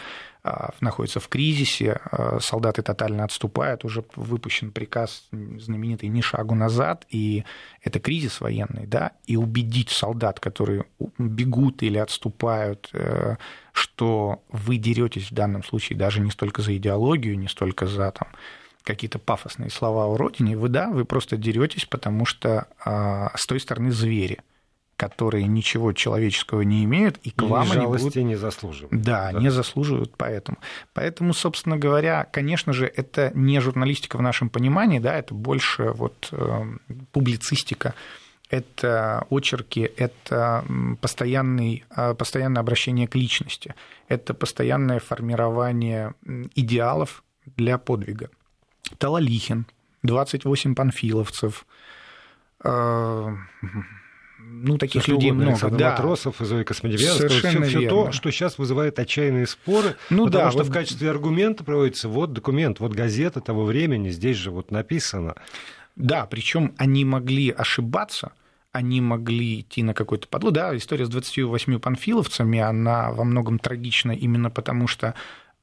а, 0.45 0.71
находится 0.81 1.21
в 1.21 1.29
кризисе, 1.29 2.01
а, 2.11 2.39
солдаты 2.41 2.81
тотально 2.81 3.23
отступают, 3.23 3.85
уже 3.85 4.03
выпущен 4.15 4.71
приказ 4.71 5.27
знаменитый 5.31 6.09
«ни 6.09 6.19
шагу 6.19 6.53
назад», 6.53 7.05
и 7.09 7.45
это 7.81 8.01
кризис 8.01 8.41
военный, 8.41 8.85
да, 8.85 9.11
и 9.25 9.37
убедить 9.37 9.89
солдат, 9.89 10.41
которые 10.41 10.85
бегут 11.17 11.81
или 11.81 11.97
отступают, 11.97 12.89
э, 12.93 13.37
что 13.73 14.41
вы 14.49 14.77
деретесь 14.77 15.31
в 15.31 15.33
данном 15.33 15.63
случае 15.63 15.97
даже 15.97 16.21
не 16.21 16.31
столько 16.31 16.61
за 16.61 16.77
идеологию, 16.77 17.37
не 17.37 17.49
столько 17.49 17.85
за 17.85 18.11
там, 18.11 18.29
какие-то 18.83 19.19
пафосные 19.19 19.69
слова 19.69 20.05
о 20.05 20.17
родине, 20.17 20.55
вы 20.55 20.69
да, 20.69 20.89
вы 20.89 21.03
просто 21.03 21.35
деретесь, 21.35 21.85
потому 21.85 22.25
что 22.25 22.67
а, 22.85 23.31
с 23.35 23.45
той 23.45 23.59
стороны 23.59 23.91
звери– 23.91 24.39
которые 24.95 25.47
ничего 25.47 25.91
человеческого 25.91 26.61
не 26.61 26.83
имеют, 26.85 27.17
и 27.23 27.31
к 27.31 27.41
и 27.41 27.45
вам 27.45 27.71
они 27.71 27.85
будут... 27.85 28.15
не 28.15 28.35
заслуживают. 28.35 29.03
Да, 29.03 29.31
да, 29.31 29.39
не 29.39 29.49
заслуживают 29.49 30.13
поэтому. 30.15 30.57
Поэтому, 30.93 31.33
собственно 31.33 31.77
говоря, 31.77 32.25
конечно 32.31 32.73
же, 32.73 32.85
это 32.85 33.31
не 33.33 33.59
журналистика 33.59 34.17
в 34.17 34.21
нашем 34.21 34.49
понимании, 34.49 34.99
да, 34.99 35.17
это 35.17 35.33
больше 35.33 35.91
вот 35.91 36.29
э, 36.31 36.63
публицистика, 37.11 37.95
это 38.53 39.25
очерки, 39.31 39.89
это 39.97 40.63
постоянный, 41.01 41.83
э, 41.95 42.13
постоянное 42.13 42.59
обращение 42.59 43.07
к 43.07 43.15
личности, 43.15 43.73
это 44.07 44.35
постоянное 44.35 44.99
формирование 44.99 46.13
идеалов 46.53 47.23
для 47.57 47.79
подвига. 47.79 48.29
Талалихин, 48.99 49.65
28 50.03 50.75
панфиловцев, 50.75 51.65
э, 52.63 53.35
ну, 54.39 54.77
таких 54.77 55.07
людей 55.07 55.31
много. 55.31 55.69
Да. 55.71 55.91
Матросов, 55.91 56.35
Зои 56.37 56.63
Космодемьянского, 56.63 57.29
все, 57.29 57.61
все 57.63 57.89
то, 57.89 58.11
что 58.11 58.29
сейчас 58.29 58.59
вызывает 58.59 58.99
отчаянные 58.99 59.47
споры, 59.47 59.95
ну, 60.11 60.25
потому 60.25 60.43
да, 60.43 60.51
что 60.51 60.59
вот... 60.59 60.67
в 60.67 60.71
качестве 60.71 61.09
аргумента 61.09 61.63
проводится 61.63 62.07
вот 62.07 62.33
документ, 62.33 62.79
вот 62.79 62.91
газета 62.93 63.41
того 63.41 63.65
времени, 63.65 64.11
здесь 64.11 64.37
же 64.37 64.51
вот 64.51 64.69
написано. 64.69 65.35
Да, 65.95 66.25
причем 66.25 66.73
они 66.77 67.05
могли 67.05 67.51
ошибаться, 67.51 68.33
они 68.73 69.01
могли 69.01 69.61
идти 69.61 69.83
на 69.83 69.93
какой-то 69.93 70.27
подлог. 70.27 70.53
Да, 70.53 70.75
история 70.75 71.05
с 71.05 71.09
28 71.09 71.79
панфиловцами, 71.79 72.59
она 72.59 73.11
во 73.11 73.23
многом 73.23 73.59
трагична 73.59 74.11
именно 74.11 74.49
потому, 74.49 74.87
что 74.87 75.13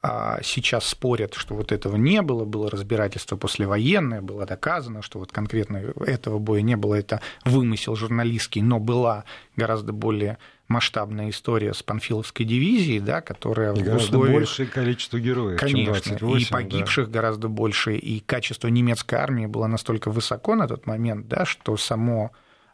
а 0.03 0.39
сейчас 0.43 0.87
спорят, 0.87 1.35
что 1.35 1.55
вот 1.55 1.73
этого 1.73 1.97
не 1.97 2.23
было, 2.23 2.47
было 2.47 2.71
разбирательство 2.71 3.37
послевоенное, 3.37 4.23
было 4.23 4.47
доказано, 4.47 5.03
что 5.03 5.19
вот 5.19 5.31
конкретно 5.31 5.93
этого 6.07 6.39
боя 6.39 6.63
не 6.63 6.75
было, 6.77 6.95
это 6.95 7.21
вымысел 7.45 7.97
журналистский, 7.97 8.63
но 8.63 8.79
была 8.79 9.25
гораздо 9.57 9.93
более 9.93 10.39
масштабная 10.69 11.29
история 11.29 11.75
с 11.75 11.83
Панфиловской 11.83 12.47
дивизией, 12.47 13.01
да, 13.01 13.21
которая 13.21 13.75
и 13.75 13.81
в 13.81 13.85
гораздо 13.85 14.07
условиях... 14.07 14.37
большее 14.37 14.69
количество 14.69 15.19
героев, 15.19 15.61
Конечно, 15.61 16.01
чем 16.01 16.17
28, 16.19 16.47
и 16.47 16.51
погибших 16.51 17.07
да. 17.09 17.13
гораздо 17.13 17.49
больше, 17.49 17.97
и 17.97 18.21
качество 18.21 18.69
немецкой 18.69 19.17
армии 19.17 19.45
было 19.45 19.67
настолько 19.67 20.11
высоко 20.11 20.55
на 20.55 20.67
тот 20.67 20.87
момент, 20.87 21.29
да, 21.29 21.45
что 21.45 21.77
само 21.77 22.31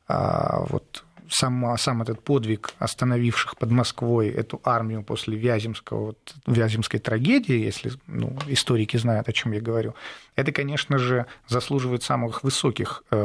вот 0.09 1.05
сам, 1.29 1.77
сам 1.79 2.03
этот 2.03 2.23
подвиг 2.23 2.71
остановивших 2.79 3.57
под 3.57 3.71
Москвой 3.71 4.29
эту 4.29 4.61
армию 4.65 5.03
после 5.03 5.37
Вяземского, 5.37 6.07
вот, 6.07 6.35
Вяземской 6.47 7.01
трагедии, 7.01 7.57
если 7.57 7.93
ну, 8.07 8.37
историки 8.47 8.97
знают, 8.97 9.29
о 9.29 9.33
чем 9.33 9.53
я 9.53 9.61
говорю, 9.61 9.95
это, 10.35 10.53
конечно 10.53 10.99
же, 10.99 11.27
заслуживает 11.49 12.03
самых 12.03 12.45
высоких 12.45 13.03
э, 13.11 13.17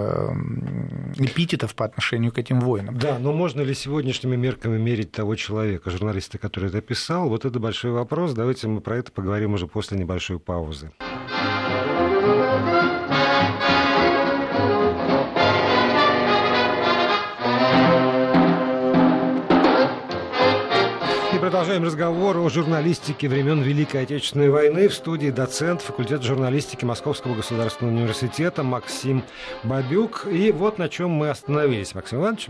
эпитетов 1.18 1.76
по 1.76 1.86
отношению 1.86 2.32
к 2.32 2.38
этим 2.38 2.60
воинам. 2.60 2.98
Да, 2.98 3.20
но 3.20 3.34
можно 3.34 3.62
ли 3.62 3.74
сегодняшними 3.74 4.36
мерками 4.36 4.78
мерить 4.78 5.12
того 5.12 5.36
человека, 5.36 5.90
журналиста, 5.90 6.38
который 6.38 6.70
это 6.70 6.82
писал? 6.82 7.30
Вот 7.30 7.46
это 7.46 7.60
большой 7.60 7.92
вопрос. 7.92 8.34
Давайте 8.34 8.68
мы 8.68 8.82
про 8.82 8.98
это 8.98 9.12
поговорим 9.12 9.54
уже 9.54 9.68
после 9.68 9.98
небольшой 9.98 10.40
паузы. 10.40 10.92
Продолжаем 21.52 21.84
разговор 21.84 22.38
о 22.38 22.48
журналистике 22.48 23.28
времен 23.28 23.62
Великой 23.62 24.04
Отечественной 24.04 24.50
войны. 24.50 24.88
В 24.88 24.94
студии 24.94 25.32
доцент 25.32 25.82
факультета 25.82 26.24
журналистики 26.24 26.86
Московского 26.86 27.36
государственного 27.36 27.94
университета 27.94 28.64
Максим 28.64 29.26
Бабюк. 29.62 30.30
И 30.32 30.54
вот 30.54 30.78
на 30.78 30.88
чем 30.88 31.10
мы 31.10 31.30
остановились, 31.30 31.94
Максим 31.94 32.20
Иванович. 32.20 32.48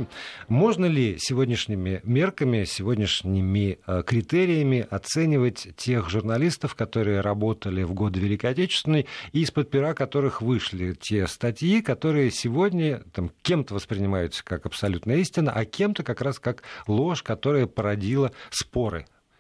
Можно 0.49 0.85
ли 0.85 1.17
сегодняшними 1.17 2.01
мерками, 2.03 2.63
сегодняшними 2.63 3.79
э, 3.87 4.03
критериями 4.05 4.85
оценивать 4.87 5.69
тех 5.77 6.07
журналистов, 6.07 6.75
которые 6.75 7.21
работали 7.21 7.81
в 7.81 7.95
годы 7.95 8.19
Великой 8.19 8.51
Отечественной, 8.51 9.07
и 9.31 9.41
из-под 9.41 9.71
пера 9.71 9.95
которых 9.95 10.43
вышли 10.43 10.93
те 10.93 11.25
статьи, 11.25 11.81
которые 11.81 12.29
сегодня 12.29 13.01
там, 13.13 13.31
кем-то 13.41 13.73
воспринимаются 13.73 14.45
как 14.45 14.67
абсолютная 14.67 15.17
истина, 15.17 15.51
а 15.51 15.65
кем-то 15.65 16.03
как 16.03 16.21
раз 16.21 16.37
как 16.37 16.61
ложь, 16.85 17.23
которая 17.23 17.65
породила 17.65 18.31
спор 18.51 18.90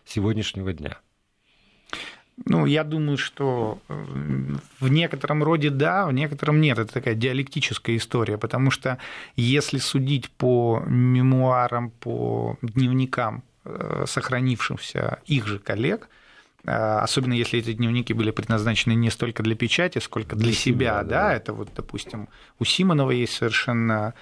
сегодняшнего 0.05 0.73
дня? 0.73 0.97
Ну, 2.45 2.65
я 2.65 2.83
думаю, 2.83 3.17
что 3.17 3.79
э, 3.87 4.05
в 4.79 4.87
некотором 4.89 5.43
роде 5.43 5.69
да, 5.69 6.07
в 6.07 6.13
некотором 6.13 6.59
нет. 6.61 6.79
Это 6.79 6.93
такая 6.93 7.13
диалектическая 7.13 7.97
история, 7.97 8.37
потому 8.37 8.71
что 8.71 8.97
если 9.35 9.77
судить 9.77 10.29
по 10.29 10.81
мемуарам, 10.87 11.91
по 11.91 12.57
дневникам 12.61 13.43
э, 13.63 14.05
сохранившимся 14.07 15.19
их 15.25 15.45
же 15.45 15.59
коллег, 15.59 16.09
э, 16.63 16.71
особенно 16.71 17.33
если 17.33 17.59
эти 17.59 17.73
дневники 17.73 18.13
были 18.13 18.31
предназначены 18.31 18.93
не 18.93 19.11
столько 19.11 19.43
для 19.43 19.55
печати, 19.55 19.99
сколько 19.99 20.35
для, 20.35 20.45
для 20.45 20.53
себя, 20.53 20.63
себя 20.63 21.03
да, 21.03 21.03
да, 21.03 21.33
это 21.33 21.53
вот, 21.53 21.69
допустим, 21.75 22.27
у 22.59 22.65
Симонова 22.65 23.11
есть 23.11 23.33
совершенно 23.33 24.13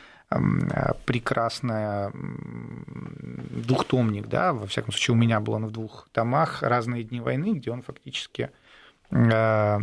прекрасная 1.06 2.12
двухтомник, 2.14 4.28
да, 4.28 4.54
во 4.54 4.68
всяком 4.68 4.92
случае 4.92 5.16
у 5.16 5.18
меня 5.18 5.40
было 5.40 5.58
в 5.58 5.72
двух 5.72 6.08
томах 6.12 6.62
«Разные 6.62 7.04
дни 7.04 7.20
войны», 7.20 7.54
где 7.54 7.72
он 7.72 7.82
фактически 7.82 8.52
э, 9.10 9.80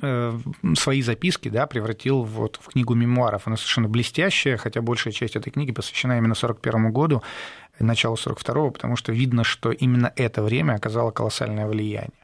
э, 0.00 0.38
свои 0.74 1.02
записки 1.02 1.50
да, 1.50 1.66
превратил 1.66 2.22
вот 2.22 2.58
в 2.62 2.68
книгу 2.68 2.94
мемуаров. 2.94 3.46
Она 3.46 3.56
совершенно 3.56 3.88
блестящая, 3.88 4.56
хотя 4.56 4.80
большая 4.80 5.12
часть 5.12 5.36
этой 5.36 5.50
книги 5.50 5.72
посвящена 5.72 6.12
именно 6.12 6.32
1941 6.32 6.92
году, 6.92 7.22
началу 7.78 8.14
1942, 8.14 8.70
потому 8.70 8.96
что 8.96 9.12
видно, 9.12 9.44
что 9.44 9.70
именно 9.70 10.12
это 10.16 10.42
время 10.42 10.74
оказало 10.74 11.10
колоссальное 11.10 11.66
влияние. 11.66 12.21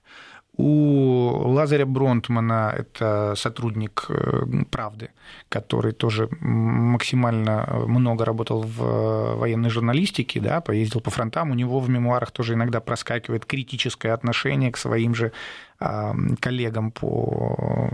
У 0.58 1.52
Лазаря 1.52 1.86
Бронтмана, 1.86 2.74
это 2.76 3.34
сотрудник 3.36 4.06
э, 4.08 4.64
«Правды», 4.72 5.10
который 5.48 5.92
тоже 5.92 6.28
максимально 6.40 7.84
много 7.86 8.24
работал 8.24 8.62
в 8.62 9.36
военной 9.36 9.70
журналистике, 9.70 10.40
да, 10.40 10.60
поездил 10.60 11.00
по 11.00 11.10
фронтам, 11.10 11.52
у 11.52 11.54
него 11.54 11.78
в 11.78 11.88
мемуарах 11.88 12.32
тоже 12.32 12.54
иногда 12.54 12.80
проскакивает 12.80 13.46
критическое 13.46 14.10
отношение 14.10 14.72
к 14.72 14.78
своим 14.78 15.14
же 15.14 15.30
коллегам 15.78 16.90
по, 16.90 17.90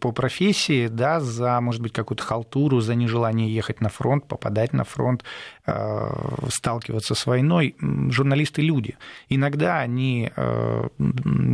по 0.00 0.12
профессии, 0.12 0.88
да, 0.88 1.20
за, 1.20 1.60
может 1.60 1.82
быть, 1.82 1.92
какую-то 1.92 2.22
халтуру, 2.22 2.80
за 2.80 2.94
нежелание 2.94 3.54
ехать 3.54 3.82
на 3.82 3.90
фронт, 3.90 4.26
попадать 4.26 4.72
на 4.72 4.84
фронт, 4.84 5.22
а, 5.66 6.46
сталкиваться 6.48 7.14
с 7.14 7.26
войной. 7.26 7.76
Журналисты– 7.80 8.62
люди. 8.62 8.96
Иногда 9.28 9.80
они 9.80 10.32
а, 10.34 10.88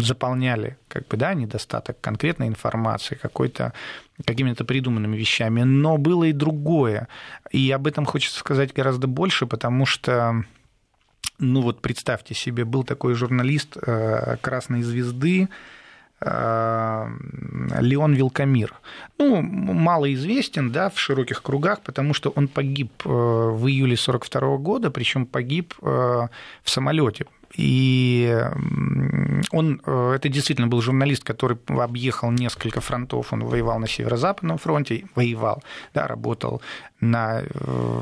заполняли 0.01 0.77
как 0.87 1.09
бы, 1.09 1.17
да, 1.17 1.35
недостаток 1.35 2.01
конкретной 2.01 2.47
информации, 2.47 3.17
какой-то 3.17 3.73
какими-то 4.25 4.65
придуманными 4.65 5.17
вещами, 5.17 5.63
но 5.63 5.99
было 5.99 6.25
и 6.25 6.33
другое. 6.33 7.09
И 7.51 7.69
об 7.73 7.89
этом 7.89 8.05
хочется 8.05 8.39
сказать 8.39 8.73
гораздо 8.73 9.09
больше, 9.09 9.47
потому 9.47 9.87
что 9.87 10.45
ну 11.39 11.63
вот 11.63 11.81
представьте 11.81 12.35
себе, 12.35 12.65
был 12.65 12.85
такой 12.85 13.15
журналист 13.15 13.77
э, 13.77 14.37
«Красной 14.41 14.83
звезды», 14.83 15.49
э, 16.21 17.09
Леон 17.81 18.15
Вилкамир. 18.15 18.75
Ну, 19.19 19.43
малоизвестен, 19.43 20.71
да, 20.71 20.91
в 20.91 20.99
широких 20.99 21.43
кругах, 21.43 21.81
потому 21.81 22.15
что 22.15 22.31
он 22.31 22.49
погиб 22.49 22.91
э, 23.05 23.09
в 23.09 23.67
июле 23.67 23.97
42 23.97 24.57
года, 24.59 24.91
причем 24.91 25.27
погиб 25.27 25.75
в 25.81 26.31
самолете 26.65 27.27
и 27.57 28.37
он, 29.53 29.81
э, 29.87 30.13
это 30.17 30.29
действительно 30.29 30.67
был 30.67 30.81
журналист, 30.81 31.25
который 31.25 31.57
объехал 31.69 32.31
несколько 32.31 32.81
фронтов. 32.81 33.33
Он 33.33 33.45
воевал 33.45 33.79
на 33.79 33.87
Северо-Западном 33.87 34.59
фронте, 34.59 35.07
воевал, 35.15 35.63
да, 35.95 36.07
работал 36.07 36.61
на 37.01 37.43
э, 37.43 38.01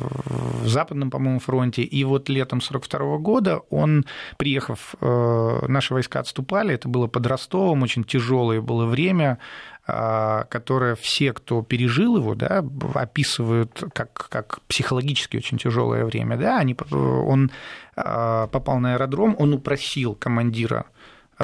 Западном, 0.65 1.11
по-моему, 1.11 1.41
фронте. 1.41 1.83
И 1.83 2.05
вот 2.05 2.29
летом 2.29 2.59
1942 2.59 3.19
года 3.19 3.61
он, 3.71 4.07
приехав, 4.39 4.95
э, 5.01 5.65
наши 5.69 5.93
войска 5.93 6.21
отступали, 6.21 6.75
это 6.75 6.89
было 6.89 7.07
под 7.07 7.27
Ростовом, 7.27 7.83
очень 7.83 8.05
тяжелое 8.05 8.61
было 8.61 8.87
время, 8.87 9.39
которое 9.85 10.95
все, 10.95 11.33
кто 11.33 11.63
пережил 11.63 12.17
его, 12.17 12.35
да, 12.35 12.65
описывают 12.95 13.83
как, 13.93 14.29
как 14.29 14.61
психологически 14.69 15.37
очень 15.37 15.59
тяжелое 15.59 16.05
время. 16.05 16.37
Да, 16.37 16.59
они, 16.59 16.77
он 16.93 17.51
а, 17.97 18.47
попал 18.47 18.79
на 18.79 18.95
аэродром, 18.95 19.35
он 19.39 19.55
упросил 19.55 20.15
командира 20.15 20.87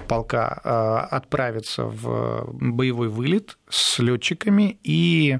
полка 0.07 0.61
а, 0.63 1.01
отправиться 1.11 1.85
в 1.85 2.49
боевой 2.53 3.09
вылет 3.09 3.59
с 3.69 3.99
летчиками 3.99 4.79
и 4.83 5.39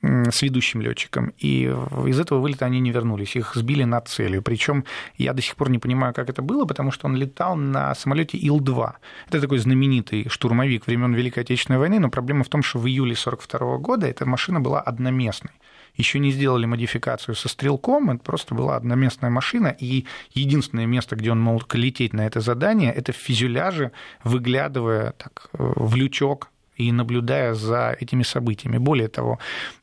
с 0.00 0.42
ведущим 0.42 0.80
летчиком. 0.80 1.32
И 1.38 1.62
из 2.06 2.20
этого 2.20 2.38
вылета 2.38 2.66
они 2.66 2.80
не 2.80 2.92
вернулись, 2.92 3.34
их 3.36 3.54
сбили 3.54 3.84
над 3.84 4.08
целью. 4.08 4.42
Причем 4.42 4.84
я 5.16 5.32
до 5.32 5.42
сих 5.42 5.56
пор 5.56 5.70
не 5.70 5.78
понимаю, 5.78 6.14
как 6.14 6.30
это 6.30 6.40
было, 6.40 6.64
потому 6.66 6.92
что 6.92 7.06
он 7.06 7.16
летал 7.16 7.56
на 7.56 7.94
самолете 7.94 8.38
Ил-2. 8.38 8.92
Это 9.28 9.40
такой 9.40 9.58
знаменитый 9.58 10.28
штурмовик 10.28 10.86
времен 10.86 11.14
Великой 11.14 11.40
Отечественной 11.40 11.78
войны, 11.78 11.98
но 11.98 12.10
проблема 12.10 12.44
в 12.44 12.48
том, 12.48 12.62
что 12.62 12.78
в 12.78 12.86
июле 12.86 13.12
1942 13.12 13.78
года 13.78 14.06
эта 14.06 14.24
машина 14.24 14.60
была 14.60 14.80
одноместной 14.80 15.52
еще 15.98 16.20
не 16.20 16.30
сделали 16.30 16.64
модификацию 16.64 17.34
со 17.34 17.48
стрелком, 17.48 18.10
это 18.10 18.22
просто 18.22 18.54
была 18.54 18.76
одноместная 18.76 19.30
машина, 19.30 19.74
и 19.78 20.06
единственное 20.32 20.86
место, 20.86 21.16
где 21.16 21.32
он 21.32 21.40
мог 21.40 21.74
лететь 21.74 22.12
на 22.12 22.24
это 22.24 22.40
задание, 22.40 22.92
это 22.92 23.12
в 23.12 23.16
фюзеляже, 23.16 23.90
выглядывая 24.22 25.12
так, 25.12 25.50
в 25.52 25.96
лючок 25.96 26.50
и 26.78 26.92
наблюдая 26.92 27.54
за 27.54 27.96
этими 28.00 28.22
событиями. 28.22 28.78
Более 28.78 29.08
того, 29.08 29.38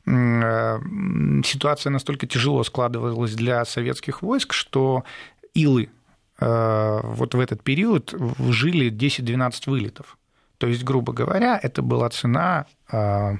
э, 0.06 0.78
ситуация 1.44 1.90
настолько 1.90 2.26
тяжело 2.26 2.64
складывалась 2.64 3.34
для 3.34 3.64
советских 3.64 4.22
войск, 4.22 4.54
что 4.54 5.04
Илы 5.54 5.90
э, 6.40 7.00
вот 7.02 7.34
в 7.34 7.40
этот 7.40 7.62
период 7.62 8.14
жили 8.48 8.90
10-12 8.90 9.52
вылетов. 9.66 10.16
То 10.58 10.66
есть, 10.66 10.84
грубо 10.84 11.12
говоря, 11.12 11.60
это 11.62 11.82
была 11.82 12.08
цена 12.08 12.64
э, 12.90 13.36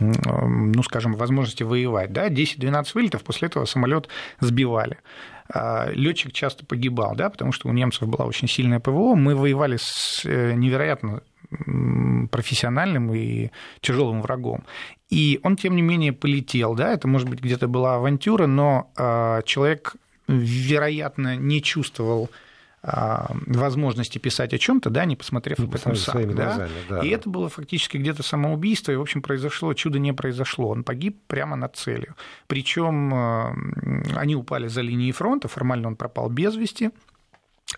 ну, 0.00 0.82
скажем, 0.82 1.14
возможности 1.14 1.62
воевать. 1.62 2.12
Да? 2.12 2.28
10-12 2.28 2.86
вылетов, 2.94 3.22
после 3.22 3.46
этого 3.46 3.64
самолет 3.64 4.08
сбивали. 4.40 4.98
Летчик 5.52 6.32
часто 6.32 6.64
погибал, 6.64 7.16
да, 7.16 7.28
потому 7.28 7.50
что 7.50 7.68
у 7.68 7.72
немцев 7.72 8.06
была 8.06 8.24
очень 8.24 8.46
сильная 8.46 8.78
ПВО. 8.78 9.16
Мы 9.16 9.34
воевали 9.34 9.78
с 9.80 10.24
невероятно 10.24 11.22
профессиональным 12.30 13.12
и 13.12 13.50
тяжелым 13.80 14.22
врагом. 14.22 14.64
И 15.08 15.40
он, 15.42 15.56
тем 15.56 15.74
не 15.74 15.82
менее, 15.82 16.12
полетел, 16.12 16.74
да, 16.74 16.92
это, 16.92 17.08
может 17.08 17.28
быть, 17.28 17.40
где-то 17.40 17.66
была 17.66 17.96
авантюра, 17.96 18.46
но 18.46 18.90
а, 18.96 19.42
человек, 19.42 19.96
вероятно, 20.28 21.36
не 21.36 21.60
чувствовал 21.60 22.30
а, 22.82 23.32
возможности 23.46 24.18
писать 24.18 24.54
о 24.54 24.58
чем-то, 24.58 24.88
да, 24.88 25.04
не 25.04 25.16
посмотрев 25.16 25.58
об 25.58 25.74
этом 25.74 25.94
сам. 25.96 26.34
Да? 26.34 26.44
Глазами, 26.44 26.70
да. 26.88 27.00
И 27.00 27.08
это 27.08 27.28
было 27.28 27.48
фактически 27.48 27.98
где-то 27.98 28.22
самоубийство, 28.22 28.92
и, 28.92 28.96
в 28.96 29.02
общем, 29.02 29.20
произошло, 29.20 29.74
чудо 29.74 29.98
не 29.98 30.12
произошло. 30.12 30.68
Он 30.68 30.84
погиб 30.84 31.18
прямо 31.26 31.56
над 31.56 31.76
целью. 31.76 32.14
Причем 32.46 33.12
а, 33.12 33.54
они 34.16 34.36
упали 34.36 34.68
за 34.68 34.80
линией 34.80 35.12
фронта, 35.12 35.48
формально 35.48 35.88
он 35.88 35.96
пропал 35.96 36.30
без 36.30 36.54
вести, 36.54 36.90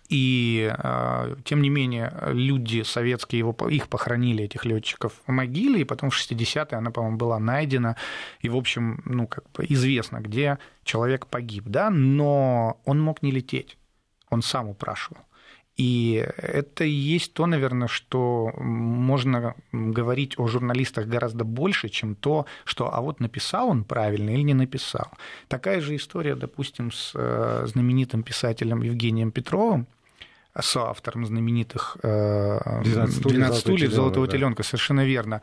и, 0.09 0.73
а, 0.79 1.37
тем 1.45 1.63
не 1.63 1.71
менее, 1.71 2.13
люди 2.27 2.83
советские 2.83 3.41
его, 3.41 3.57
их 3.69 3.89
похоронили, 3.89 4.45
этих 4.45 4.65
летчиков, 4.65 5.13
в 5.27 5.33
могиле, 5.33 5.81
и 5.81 5.85
потом 5.85 6.11
в 6.11 6.15
60-е 6.15 6.79
она, 6.79 6.91
по-моему, 6.91 7.17
была 7.17 7.39
найдена, 7.39 7.97
и, 8.41 8.49
в 8.49 8.57
общем, 8.57 9.03
ну, 9.05 9.27
как 9.27 9.45
бы 9.53 9.65
известно, 9.69 10.21
где 10.21 10.59
человек 10.85 11.27
погиб, 11.27 11.65
да, 11.67 11.91
но 11.91 12.81
он 12.85 13.01
мог 13.01 13.23
не 13.23 13.31
лететь, 13.31 13.77
он 14.31 14.43
сам 14.43 14.69
упрашивал. 14.69 15.23
И 15.77 16.23
это 16.37 16.85
и 16.85 16.91
есть 16.91 17.33
то, 17.33 17.47
наверное, 17.47 17.89
что 17.89 18.53
можно 18.59 19.55
говорить 19.73 20.39
о 20.39 20.47
журналистах 20.47 21.07
гораздо 21.07 21.45
больше, 21.45 21.89
чем 21.89 22.15
то, 22.15 22.47
что 22.65 22.95
а 22.95 23.01
вот 23.01 23.21
написал 23.21 23.69
он 23.69 23.85
правильно 23.85 24.31
или 24.31 24.43
не 24.43 24.55
написал. 24.55 25.11
Такая 25.49 25.81
же 25.81 25.97
история, 25.97 26.35
допустим, 26.35 26.93
с 26.93 27.13
э, 27.15 27.65
знаменитым 27.67 28.23
писателем 28.23 28.83
Евгением 28.83 29.31
Петровым, 29.33 29.87
соавтором 30.61 31.25
знаменитых 31.25 31.97
«12 32.03 33.07
стульев, 33.09 33.55
стульев 33.55 33.93
золотого 33.93 34.27
да. 34.27 34.33
теленка», 34.33 34.63
совершенно 34.63 35.07
верно. 35.07 35.41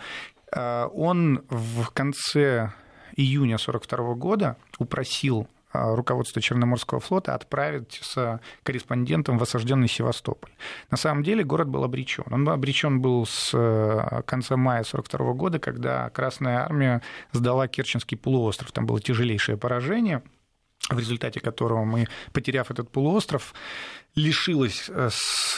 Э, 0.52 0.86
он 0.94 1.44
в 1.50 1.90
конце 1.90 2.72
июня 3.16 3.56
1942 3.56 4.14
года 4.14 4.58
упросил 4.78 5.48
руководство 5.72 6.42
Черноморского 6.42 7.00
флота 7.00 7.36
отправить 7.36 8.00
с 8.02 8.40
корреспондентом 8.64 9.38
в 9.38 9.44
осажденный 9.44 9.88
Севастополь. 9.88 10.52
На 10.90 10.98
самом 10.98 11.24
деле 11.24 11.44
город 11.44 11.70
был 11.70 11.84
обречен. 11.84 12.26
Он 12.32 12.48
обречен 12.50 13.02
был 13.02 13.26
с 13.26 13.52
э, 13.54 14.22
конца 14.26 14.58
мая 14.58 14.82
1942 14.82 15.34
года, 15.34 15.60
когда 15.60 16.10
Красная 16.10 16.60
Армия 16.60 17.02
сдала 17.32 17.68
Керченский 17.68 18.18
полуостров. 18.18 18.72
Там 18.72 18.86
было 18.86 19.00
тяжелейшее 19.00 19.58
поражение 19.58 20.24
в 20.90 21.00
результате 21.00 21.40
которого 21.40 21.86
мы, 21.86 22.08
потеряв 22.34 22.72
этот 22.72 22.90
полуостров, 22.90 23.54
лишилось 24.16 24.90
э, 24.90 25.10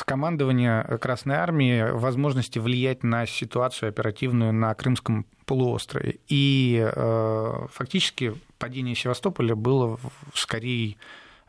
командования 0.06 0.84
Красной 0.98 1.36
Армии 1.36 1.92
возможности 1.92 2.60
влиять 2.60 3.04
на 3.04 3.26
ситуацию 3.26 3.90
оперативную 3.90 4.54
на 4.54 4.74
Крымском 4.76 5.26
полуострове. 5.46 6.20
И 6.28 6.82
э, 6.84 7.68
фактически 7.72 8.36
падение 8.58 8.96
Севастополя 8.96 9.56
было 9.56 10.00
скорее 10.34 10.98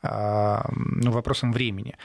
э, 0.03 0.59
ну, 0.71 1.11
вопросом 1.11 1.53
времени. 1.53 1.97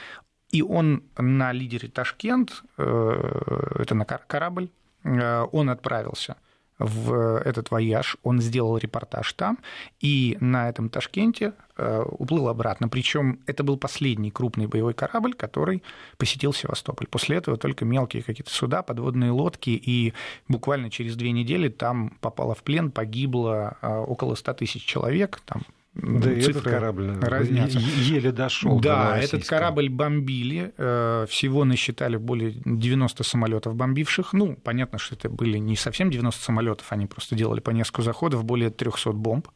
И 0.50 0.62
он 0.62 1.02
на 1.18 1.52
лидере 1.52 1.88
Ташкент, 1.88 2.62
это 2.78 3.94
на 3.94 4.06
корабль, 4.06 4.70
он 5.04 5.68
отправился– 5.68 6.36
в 6.78 7.38
этот 7.40 7.70
вояж, 7.70 8.16
он 8.22 8.40
сделал 8.40 8.76
репортаж 8.78 9.32
там, 9.32 9.58
и 10.00 10.36
на 10.40 10.68
этом 10.68 10.88
Ташкенте 10.88 11.54
э, 11.76 12.02
уплыл 12.02 12.48
обратно. 12.48 12.88
Причем 12.88 13.40
это 13.46 13.64
был 13.64 13.76
последний 13.76 14.30
крупный 14.30 14.66
боевой 14.66 14.94
корабль, 14.94 15.34
который 15.34 15.82
посетил 16.16 16.52
Севастополь. 16.52 17.08
После 17.08 17.36
этого 17.36 17.56
только 17.56 17.84
мелкие 17.84 18.22
какие-то 18.22 18.52
суда, 18.52 18.82
подводные 18.82 19.30
лодки, 19.30 19.70
и 19.70 20.14
буквально 20.46 20.90
через 20.90 21.16
две 21.16 21.32
недели 21.32 21.68
там 21.68 22.10
попало 22.20 22.54
в 22.54 22.62
плен, 22.62 22.90
погибло 22.90 23.76
э, 23.82 23.88
около 23.88 24.34
100 24.34 24.54
тысяч 24.54 24.84
человек, 24.84 25.40
там 25.44 25.62
да, 25.94 26.32
и 26.32 26.40
этот 26.40 26.62
корабль 26.62 27.18
разнятся. 27.20 27.78
еле 27.78 28.30
дошел. 28.30 28.78
Да, 28.80 29.18
этот 29.18 29.46
корабль 29.46 29.88
бомбили. 29.88 30.72
Э, 30.76 31.26
всего 31.28 31.64
насчитали 31.64 32.16
более 32.16 32.52
90 32.64 33.24
самолетов 33.24 33.74
бомбивших. 33.74 34.32
Ну, 34.32 34.56
понятно, 34.56 34.98
что 34.98 35.16
это 35.16 35.28
были 35.28 35.58
не 35.58 35.76
совсем 35.76 36.10
90 36.10 36.42
самолетов, 36.42 36.86
они 36.92 37.06
просто 37.06 37.34
делали 37.34 37.60
по 37.60 37.70
несколько 37.70 38.02
заходов, 38.02 38.44
более 38.44 38.70
300 38.70 39.12
бомб 39.12 39.48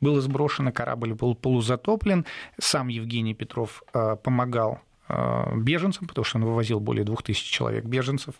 было 0.00 0.20
сброшено, 0.20 0.72
корабль 0.72 1.12
был 1.12 1.34
полузатоплен. 1.34 2.24
Сам 2.58 2.88
Евгений 2.88 3.34
Петров 3.34 3.82
э, 3.92 4.16
помогал 4.16 4.80
э, 5.08 5.56
беженцам, 5.56 6.06
потому 6.06 6.24
что 6.24 6.38
он 6.38 6.44
вывозил 6.44 6.80
более 6.80 7.04
2000 7.04 7.52
человек 7.52 7.84
беженцев 7.84 8.34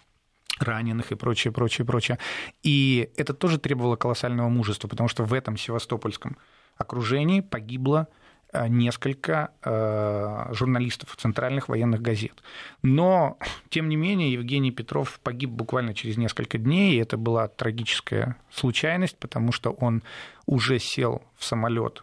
раненых 0.59 1.13
и 1.13 1.15
прочее, 1.15 1.53
прочее, 1.53 1.87
прочее. 1.87 2.19
И 2.63 3.11
это 3.17 3.35
тоже 3.35 3.59
требовало 3.59 3.97
колоссального 3.97 4.49
мужества, 4.49 4.89
потому 4.89 5.09
что 5.09 5.25
в 5.25 5.33
этом 5.33 5.57
севастопольском 5.57 6.37
окружении 6.81 7.41
погибло 7.41 8.09
э, 8.53 8.69
несколько 8.69 9.51
э, 9.63 10.53
журналистов 10.53 11.15
центральных 11.17 11.69
военных 11.69 12.01
газет. 12.01 12.43
Но, 12.83 13.39
тем 13.69 13.89
не 13.89 13.97
менее, 13.97 14.33
Евгений 14.33 14.71
Петров 14.71 15.21
погиб 15.23 15.51
буквально 15.51 15.95
через 15.95 16.17
несколько 16.17 16.59
дней, 16.59 16.95
и 16.95 17.01
это 17.01 17.17
была 17.17 17.49
трагическая 17.49 18.37
случайность, 18.51 19.19
потому 19.19 19.53
что 19.53 19.71
он 19.71 20.03
уже 20.47 20.79
сел 20.79 21.23
в 21.37 21.45
самолет, 21.45 22.03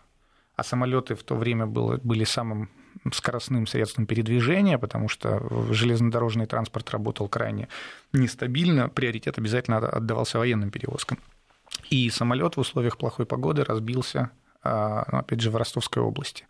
а 0.55 0.63
самолеты 0.63 1.15
в 1.15 1.23
то 1.23 1.35
время 1.35 1.65
были 1.65 2.23
самым 2.23 2.69
скоростным 3.13 3.67
средством 3.67 4.05
передвижения, 4.05 4.77
потому 4.77 5.07
что 5.07 5.41
железнодорожный 5.71 6.45
транспорт 6.45 6.89
работал 6.91 7.27
крайне 7.27 7.67
нестабильно, 8.13 8.89
приоритет 8.89 9.37
обязательно 9.37 9.77
отдавался 9.77 10.39
военным 10.39 10.71
перевозкам. 10.71 11.19
И 11.89 12.09
самолет 12.09 12.57
в 12.57 12.59
условиях 12.59 12.97
плохой 12.97 13.25
погоды 13.25 13.63
разбился 13.63 14.31
ну, 15.12 15.19
опять 15.19 15.41
же, 15.41 15.51
в 15.51 15.56
Ростовской 15.56 16.01
области. 16.01 16.45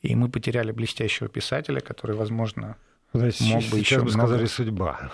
И 0.00 0.14
мы 0.14 0.28
потеряли 0.28 0.72
блестящего 0.72 1.28
писателя, 1.28 1.80
который, 1.80 2.16
возможно, 2.16 2.76
Значит, 3.12 3.40
мог 3.42 3.64
бы 3.64 3.78
еще 3.78 3.96
бы 3.96 4.04
много... 4.04 4.18
сказали 4.18 4.46
судьба. 4.46 5.10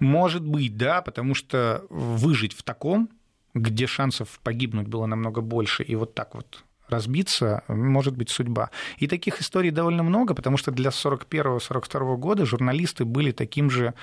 Может 0.00 0.44
быть, 0.44 0.76
да, 0.76 1.02
потому 1.02 1.34
что 1.34 1.84
выжить 1.88 2.52
в 2.52 2.62
таком, 2.62 3.08
где 3.54 3.86
шансов 3.86 4.40
погибнуть 4.42 4.86
было 4.86 5.06
намного 5.06 5.40
больше, 5.40 5.82
и 5.82 5.94
вот 5.96 6.14
так 6.14 6.34
вот 6.34 6.64
разбиться, 6.88 7.62
может 7.68 8.16
быть 8.16 8.30
судьба. 8.30 8.70
И 8.98 9.06
таких 9.06 9.40
историй 9.40 9.70
довольно 9.70 10.02
много, 10.02 10.34
потому 10.34 10.56
что 10.56 10.70
для 10.70 10.90
1941-1942 10.90 12.16
года 12.16 12.46
журналисты 12.46 13.04
были 13.04 13.30
таким 13.30 13.70
же 13.70 13.94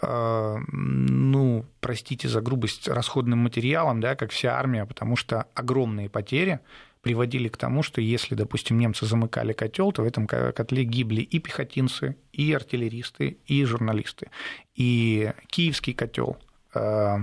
э, 0.00 0.56
ну, 0.72 1.64
простите 1.80 2.28
за 2.28 2.40
грубость, 2.40 2.88
расходным 2.88 3.40
материалом, 3.40 4.00
да, 4.00 4.14
как 4.14 4.30
вся 4.30 4.58
армия, 4.58 4.86
потому 4.86 5.16
что 5.16 5.46
огромные 5.54 6.08
потери 6.08 6.60
приводили 7.02 7.48
к 7.48 7.56
тому, 7.56 7.82
что 7.82 8.00
если, 8.00 8.34
допустим, 8.34 8.78
немцы 8.78 9.06
замыкали 9.06 9.52
котел, 9.52 9.92
то 9.92 10.02
в 10.02 10.06
этом 10.06 10.26
котле 10.26 10.84
гибли 10.84 11.20
и 11.20 11.38
пехотинцы, 11.38 12.16
и 12.32 12.52
артиллеристы, 12.52 13.38
и 13.46 13.64
журналисты. 13.64 14.30
И 14.74 15.32
киевский 15.48 15.94
котел 15.94 16.38
э, 16.74 17.18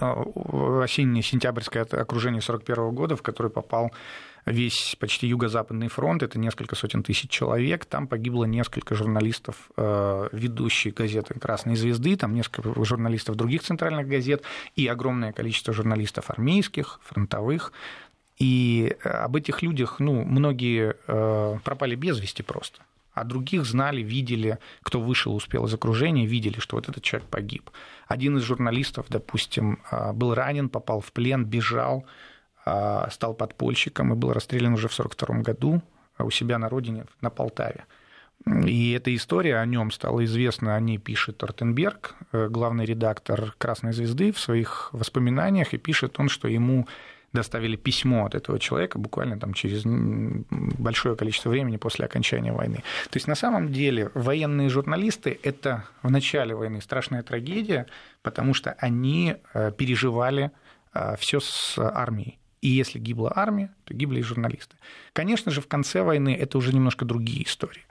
э, 0.00 0.80
осеннее 0.82 1.22
сентябрьское 1.22 1.82
окружение 1.84 2.40
1941 2.40 2.94
года, 2.94 3.16
в 3.16 3.22
который 3.22 3.50
попал 3.50 3.92
весь 4.46 4.96
почти 4.98 5.26
юго-западный 5.26 5.88
фронт, 5.88 6.22
это 6.22 6.38
несколько 6.38 6.76
сотен 6.76 7.02
тысяч 7.02 7.28
человек, 7.28 7.84
там 7.84 8.06
погибло 8.06 8.44
несколько 8.44 8.94
журналистов 8.94 9.70
э, 9.76 10.28
ведущей 10.32 10.90
газеты 10.90 11.38
«Красной 11.38 11.74
звезды», 11.74 12.16
там 12.16 12.32
несколько 12.32 12.84
журналистов 12.84 13.34
других 13.34 13.62
центральных 13.62 14.08
газет 14.08 14.44
и 14.76 14.86
огромное 14.86 15.32
количество 15.32 15.74
журналистов 15.74 16.30
армейских, 16.30 17.00
фронтовых, 17.02 17.72
и 18.38 18.96
э, 19.02 19.08
об 19.08 19.36
этих 19.36 19.62
людях, 19.62 19.98
ну, 19.98 20.24
многие 20.24 20.96
э, 21.06 21.58
пропали 21.64 21.94
без 21.94 22.20
вести 22.20 22.42
просто. 22.42 22.80
А 23.14 23.24
других 23.24 23.64
знали, 23.64 24.02
видели, 24.02 24.58
кто 24.82 25.00
вышел, 25.00 25.34
успел 25.34 25.64
из 25.64 25.72
окружения, 25.72 26.26
видели, 26.26 26.60
что 26.60 26.76
вот 26.76 26.88
этот 26.88 27.02
человек 27.02 27.28
погиб. 27.30 27.70
Один 28.08 28.36
из 28.36 28.42
журналистов, 28.42 29.06
допустим, 29.08 29.80
э, 29.90 30.12
был 30.12 30.34
ранен, 30.34 30.68
попал 30.68 31.00
в 31.00 31.12
плен, 31.12 31.44
бежал, 31.44 32.04
стал 33.10 33.32
подпольщиком 33.34 34.12
и 34.12 34.16
был 34.16 34.32
расстрелян 34.32 34.72
уже 34.72 34.88
в 34.88 34.92
1942 34.92 35.42
году 35.42 35.82
у 36.18 36.30
себя 36.32 36.58
на 36.58 36.68
родине, 36.68 37.04
на 37.20 37.30
Полтаве. 37.30 37.84
И 38.44 38.90
эта 38.90 39.14
история 39.14 39.58
о 39.58 39.66
нем 39.66 39.92
стала 39.92 40.24
известна, 40.24 40.74
о 40.74 40.80
ней 40.80 40.98
пишет 40.98 41.40
Ортенберг, 41.44 42.16
главный 42.32 42.84
редактор 42.84 43.54
«Красной 43.58 43.92
звезды» 43.92 44.32
в 44.32 44.40
своих 44.40 44.88
воспоминаниях, 44.92 45.74
и 45.74 45.78
пишет 45.78 46.18
он, 46.18 46.28
что 46.28 46.48
ему 46.48 46.88
доставили 47.36 47.76
письмо 47.76 48.26
от 48.26 48.34
этого 48.34 48.58
человека 48.58 48.98
буквально 48.98 49.38
там 49.38 49.54
через 49.54 49.82
большое 49.84 51.16
количество 51.16 51.50
времени 51.50 51.76
после 51.76 52.04
окончания 52.04 52.52
войны. 52.52 52.82
То 53.10 53.16
есть 53.16 53.28
на 53.28 53.34
самом 53.34 53.72
деле 53.72 54.10
военные 54.14 54.68
журналисты– 54.68 55.38
это 55.42 55.84
в 56.02 56.10
начале 56.10 56.54
войны 56.54 56.80
страшная 56.80 57.22
трагедия, 57.22 57.86
потому 58.22 58.54
что 58.54 58.72
они 58.80 59.36
э, 59.54 59.72
переживали 59.76 60.50
э, 60.94 61.16
все 61.18 61.40
с 61.40 61.78
армией. 61.78 62.38
И 62.62 62.68
если 62.68 62.98
гибла 62.98 63.32
армия, 63.36 63.70
то 63.84 63.94
гибли 63.94 64.18
и 64.20 64.22
журналисты. 64.22 64.76
Конечно 65.12 65.52
же, 65.52 65.60
в 65.60 65.68
конце 65.68 66.02
войны 66.02 66.34
это 66.34 66.58
уже 66.58 66.72
немножко 66.72 67.04
другие 67.04 67.44
истории. 67.44 67.84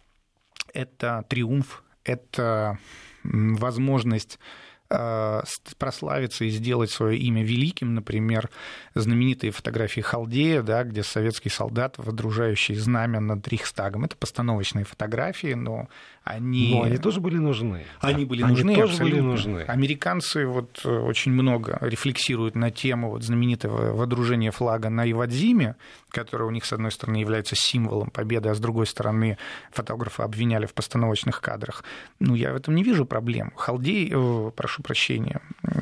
Это 0.74 1.24
триумф, 1.30 1.84
это 2.04 2.78
возможность 3.24 4.40
прославиться 4.88 6.46
и 6.46 6.50
сделать 6.50 6.92
свое 6.92 7.18
имя 7.18 7.44
великим, 7.44 7.96
например, 7.96 8.50
знаменитые 8.94 9.52
фотографии 9.52 10.02
Халдея, 10.02 10.62
да, 10.62 10.84
где 10.84 11.04
советский 11.04 11.50
солдат, 11.50 11.96
водружающий 11.98 12.76
знамя 12.76 13.20
над 13.20 13.48
Рейхстагом. 13.48 14.06
Это 14.06 14.16
постановочные 14.16 14.86
фотографии, 14.86 15.54
но 15.54 15.88
они... 16.24 16.72
Но 16.72 16.84
они 16.84 16.98
тоже 16.98 17.20
были 17.20 17.38
нужны. 17.38 17.84
Они 18.00 18.26
были 18.26 18.44
они 18.44 18.52
нужны, 18.52 18.76
тоже 18.76 18.94
абсолютно. 18.94 19.18
были 19.18 19.28
нужны. 19.28 19.60
Американцы 19.62 20.46
вот 20.46 20.82
э, 20.84 20.90
очень 20.90 21.32
много 21.32 21.78
рефлексируют 21.82 22.56
на 22.56 22.72
тему 22.72 23.12
вот 23.12 23.24
знаменитого 23.24 23.94
водружения 23.94 24.52
флага 24.52 24.90
на 24.90 25.10
Ивадзиме, 25.10 25.76
которое 26.16 26.46
у 26.46 26.52
них, 26.52 26.66
с 26.66 26.74
одной 26.74 26.92
стороны, 26.92 27.18
является 27.18 27.56
символом 27.56 28.10
победы, 28.10 28.50
а 28.50 28.56
с 28.56 28.60
другой 28.60 28.88
стороны, 28.88 29.38
фотографы 29.72 30.24
обвиняли 30.24 30.66
в 30.66 30.74
постановочных 30.74 31.42
кадрах. 31.42 31.84
Ну, 32.20 32.36
я 32.36 32.54
в 32.54 32.56
этом 32.56 32.74
не 32.74 32.84
вижу 32.84 33.06
проблем. 33.06 33.52
Халдей, 33.56 34.12
э, 34.12 34.52
прошу 34.56 34.82
прощения, 34.82 35.42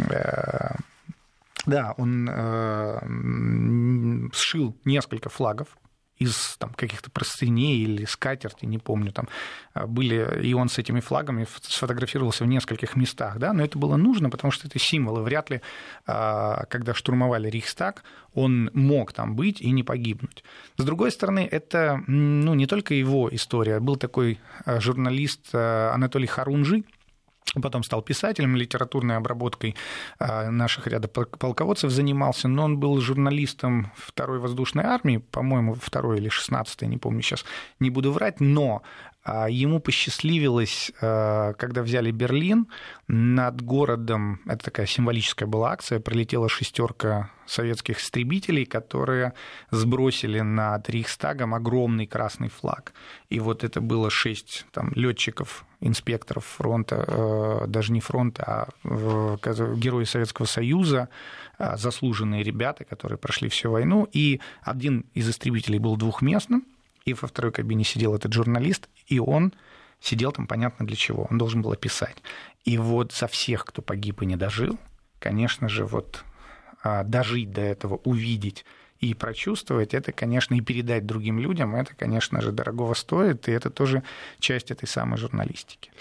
э, 0.09 0.75
да, 1.65 1.93
он 1.97 2.27
э, 2.29 2.99
сшил 4.33 4.75
несколько 4.83 5.29
флагов 5.29 5.67
из 6.17 6.57
там, 6.57 6.73
каких-то 6.73 7.09
простыней 7.09 7.83
или 7.83 8.05
скатерти, 8.05 8.65
не 8.65 8.77
помню, 8.77 9.11
там 9.11 9.27
э, 9.73 9.85
были, 9.85 10.41
и 10.43 10.53
он 10.53 10.69
с 10.69 10.77
этими 10.77 10.99
флагами 10.99 11.47
сфотографировался 11.61 12.43
в 12.43 12.47
нескольких 12.47 12.95
местах, 12.95 13.37
да, 13.39 13.53
но 13.53 13.63
это 13.63 13.77
было 13.77 13.97
нужно, 13.97 14.29
потому 14.29 14.51
что 14.51 14.67
это 14.67 14.79
символы, 14.79 15.23
вряд 15.23 15.49
ли, 15.49 15.61
когда 16.05 16.93
штурмовали 16.93 17.49
Рейхстаг, 17.49 18.03
он 18.33 18.69
мог 18.73 19.13
там 19.13 19.35
быть 19.35 19.61
и 19.61 19.71
не 19.71 19.83
погибнуть. 19.83 20.43
С 20.77 20.83
другой 20.83 21.11
стороны, 21.11 21.47
это 21.49 22.01
ну, 22.07 22.53
не 22.53 22.67
только 22.67 22.93
его 22.93 23.29
история, 23.33 23.79
был 23.79 23.95
такой 23.95 24.39
журналист 24.65 25.53
Анатолий 25.53 26.27
Харунжи, 26.27 26.83
Потом 27.61 27.83
стал 27.83 28.01
писателем, 28.01 28.55
литературной 28.55 29.17
обработкой 29.17 29.75
а, 30.19 30.49
наших 30.49 30.87
ряда 30.87 31.07
полководцев 31.07 31.91
занимался, 31.91 32.47
но 32.47 32.63
он 32.63 32.79
был 32.79 32.99
журналистом 32.99 33.91
второй 33.95 34.39
воздушной 34.39 34.85
армии, 34.85 35.17
по-моему, 35.17 35.75
второй 35.75 36.17
или 36.17 36.29
шестнадцатой, 36.29 36.87
не 36.87 36.97
помню 36.97 37.21
сейчас, 37.21 37.45
не 37.79 37.89
буду 37.89 38.11
врать, 38.11 38.39
но 38.39 38.81
ему 39.25 39.79
посчастливилось, 39.79 40.91
э, 40.99 41.53
когда 41.57 41.81
взяли 41.81 42.11
Берлин, 42.11 42.67
над 43.07 43.61
городом, 43.61 44.41
это 44.45 44.65
такая 44.65 44.85
символическая 44.85 45.47
была 45.47 45.71
акция, 45.71 45.99
пролетела 45.99 46.49
шестерка 46.49 47.29
советских 47.45 47.99
истребителей, 47.99 48.65
которые 48.65 49.33
сбросили 49.71 50.41
над 50.41 50.89
Рейхстагом 50.89 51.53
огромный 51.53 52.05
красный 52.05 52.49
флаг. 52.49 52.93
И 53.29 53.39
вот 53.39 53.63
это 53.63 53.79
было 53.79 54.09
шесть 54.09 54.65
там, 54.71 54.91
летчиков, 54.93 55.65
инспекторов 55.79 56.45
фронта, 56.45 57.05
э, 57.07 57.67
даже 57.67 57.93
не 57.93 58.01
фронта, 58.01 58.67
а 58.83 59.37
герои 59.75 60.03
Советского 60.03 60.45
Союза, 60.45 61.07
э, 61.59 61.77
заслуженные 61.77 62.43
ребята, 62.43 62.83
которые 62.83 63.17
прошли 63.17 63.47
всю 63.47 63.71
войну. 63.71 64.07
И 64.11 64.41
один 64.63 65.05
из 65.13 65.29
истребителей 65.29 65.79
был 65.79 65.95
двухместным, 65.95 66.65
и 67.05 67.13
во 67.13 67.27
второй 67.27 67.51
кабине 67.51 67.83
сидел 67.83 68.15
этот 68.15 68.33
журналист, 68.33 68.89
и 69.07 69.19
он 69.19 69.53
сидел 69.99 70.31
там 70.31 70.47
понятно 70.47 70.85
для 70.85 70.95
чего. 70.95 71.27
Он 71.29 71.37
должен 71.37 71.61
был 71.61 71.71
описать. 71.71 72.17
И 72.65 72.77
вот 72.77 73.13
за 73.13 73.27
всех, 73.27 73.65
кто 73.65 73.81
погиб 73.81 74.21
и 74.21 74.25
не 74.25 74.35
дожил, 74.35 74.77
конечно 75.19 75.69
же, 75.69 75.85
вот 75.85 76.23
а, 76.83 77.03
дожить 77.03 77.51
до 77.51 77.61
этого, 77.61 77.95
увидеть 78.03 78.65
и 78.99 79.13
прочувствовать, 79.13 79.93
это, 79.93 80.11
конечно, 80.11 80.55
и 80.55 80.61
передать 80.61 81.05
другим 81.05 81.39
людям, 81.39 81.75
это, 81.75 81.95
конечно 81.95 82.41
же, 82.41 82.51
дорогого 82.51 82.93
стоит, 82.93 83.47
и 83.47 83.51
это 83.51 83.69
тоже 83.69 84.03
часть 84.39 84.71
этой 84.71 84.87
самой 84.87 85.17
журналистики. 85.17 85.91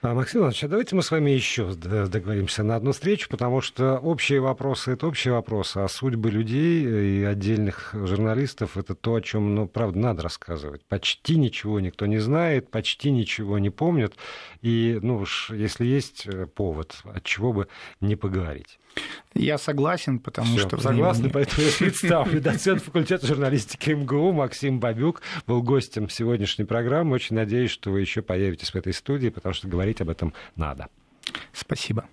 А, 0.00 0.14
Максим 0.14 0.42
Иванович, 0.42 0.62
а 0.62 0.68
давайте 0.68 0.94
мы 0.94 1.02
с 1.02 1.10
вами 1.10 1.32
еще 1.32 1.74
договоримся 1.74 2.62
на 2.62 2.76
одну 2.76 2.92
встречу, 2.92 3.28
потому 3.28 3.60
что 3.60 3.98
общие 3.98 4.38
вопросы— 4.38 4.92
это 4.92 5.08
общие 5.08 5.34
вопросы, 5.34 5.78
а 5.78 5.88
судьбы 5.88 6.30
людей 6.30 6.84
и 6.84 7.24
отдельных 7.24 7.90
журналистов— 7.94 8.76
это 8.76 8.94
то, 8.94 9.16
о 9.16 9.20
чем, 9.20 9.56
ну, 9.56 9.66
правда, 9.66 9.98
надо 9.98 10.22
рассказывать. 10.22 10.84
Почти 10.86 11.36
ничего 11.36 11.80
никто 11.80 12.06
не 12.06 12.18
знает, 12.18 12.70
почти 12.70 13.10
ничего 13.10 13.58
не 13.58 13.70
помнит, 13.70 14.14
и, 14.62 15.00
ну 15.02 15.16
уж, 15.16 15.50
если 15.50 15.84
есть 15.84 16.28
э, 16.28 16.46
повод, 16.46 16.94
от 17.02 17.24
чего 17.24 17.52
бы 17.52 17.66
не 18.00 18.14
поговорить. 18.14 18.78
Я 19.34 19.58
согласен, 19.58 20.18
потому 20.18 20.56
Всё, 20.56 20.66
что... 20.66 20.80
Согласен, 20.80 21.22
времени... 21.22 21.32
поэтому 21.32 21.66
я 21.66 21.72
представлю. 21.78 22.40
Доцент 22.40 22.82
факультета 22.82 23.26
журналистики 23.26 23.90
МГУ 23.90 24.32
Максим 24.32 24.80
Бабюк 24.80 25.22
был 25.46 25.62
гостем 25.62 26.08
сегодняшней 26.08 26.64
программы. 26.64 27.14
Очень 27.14 27.36
надеюсь, 27.36 27.70
что 27.70 27.90
вы 27.90 28.00
еще 28.00 28.22
появитесь 28.22 28.70
в 28.70 28.74
этой 28.74 28.92
студии, 28.92 29.28
потому 29.28 29.54
что 29.54 29.68
говорить 29.68 30.00
об 30.00 30.10
этом 30.10 30.34
надо. 30.56 30.88
Спасибо. 31.52 32.08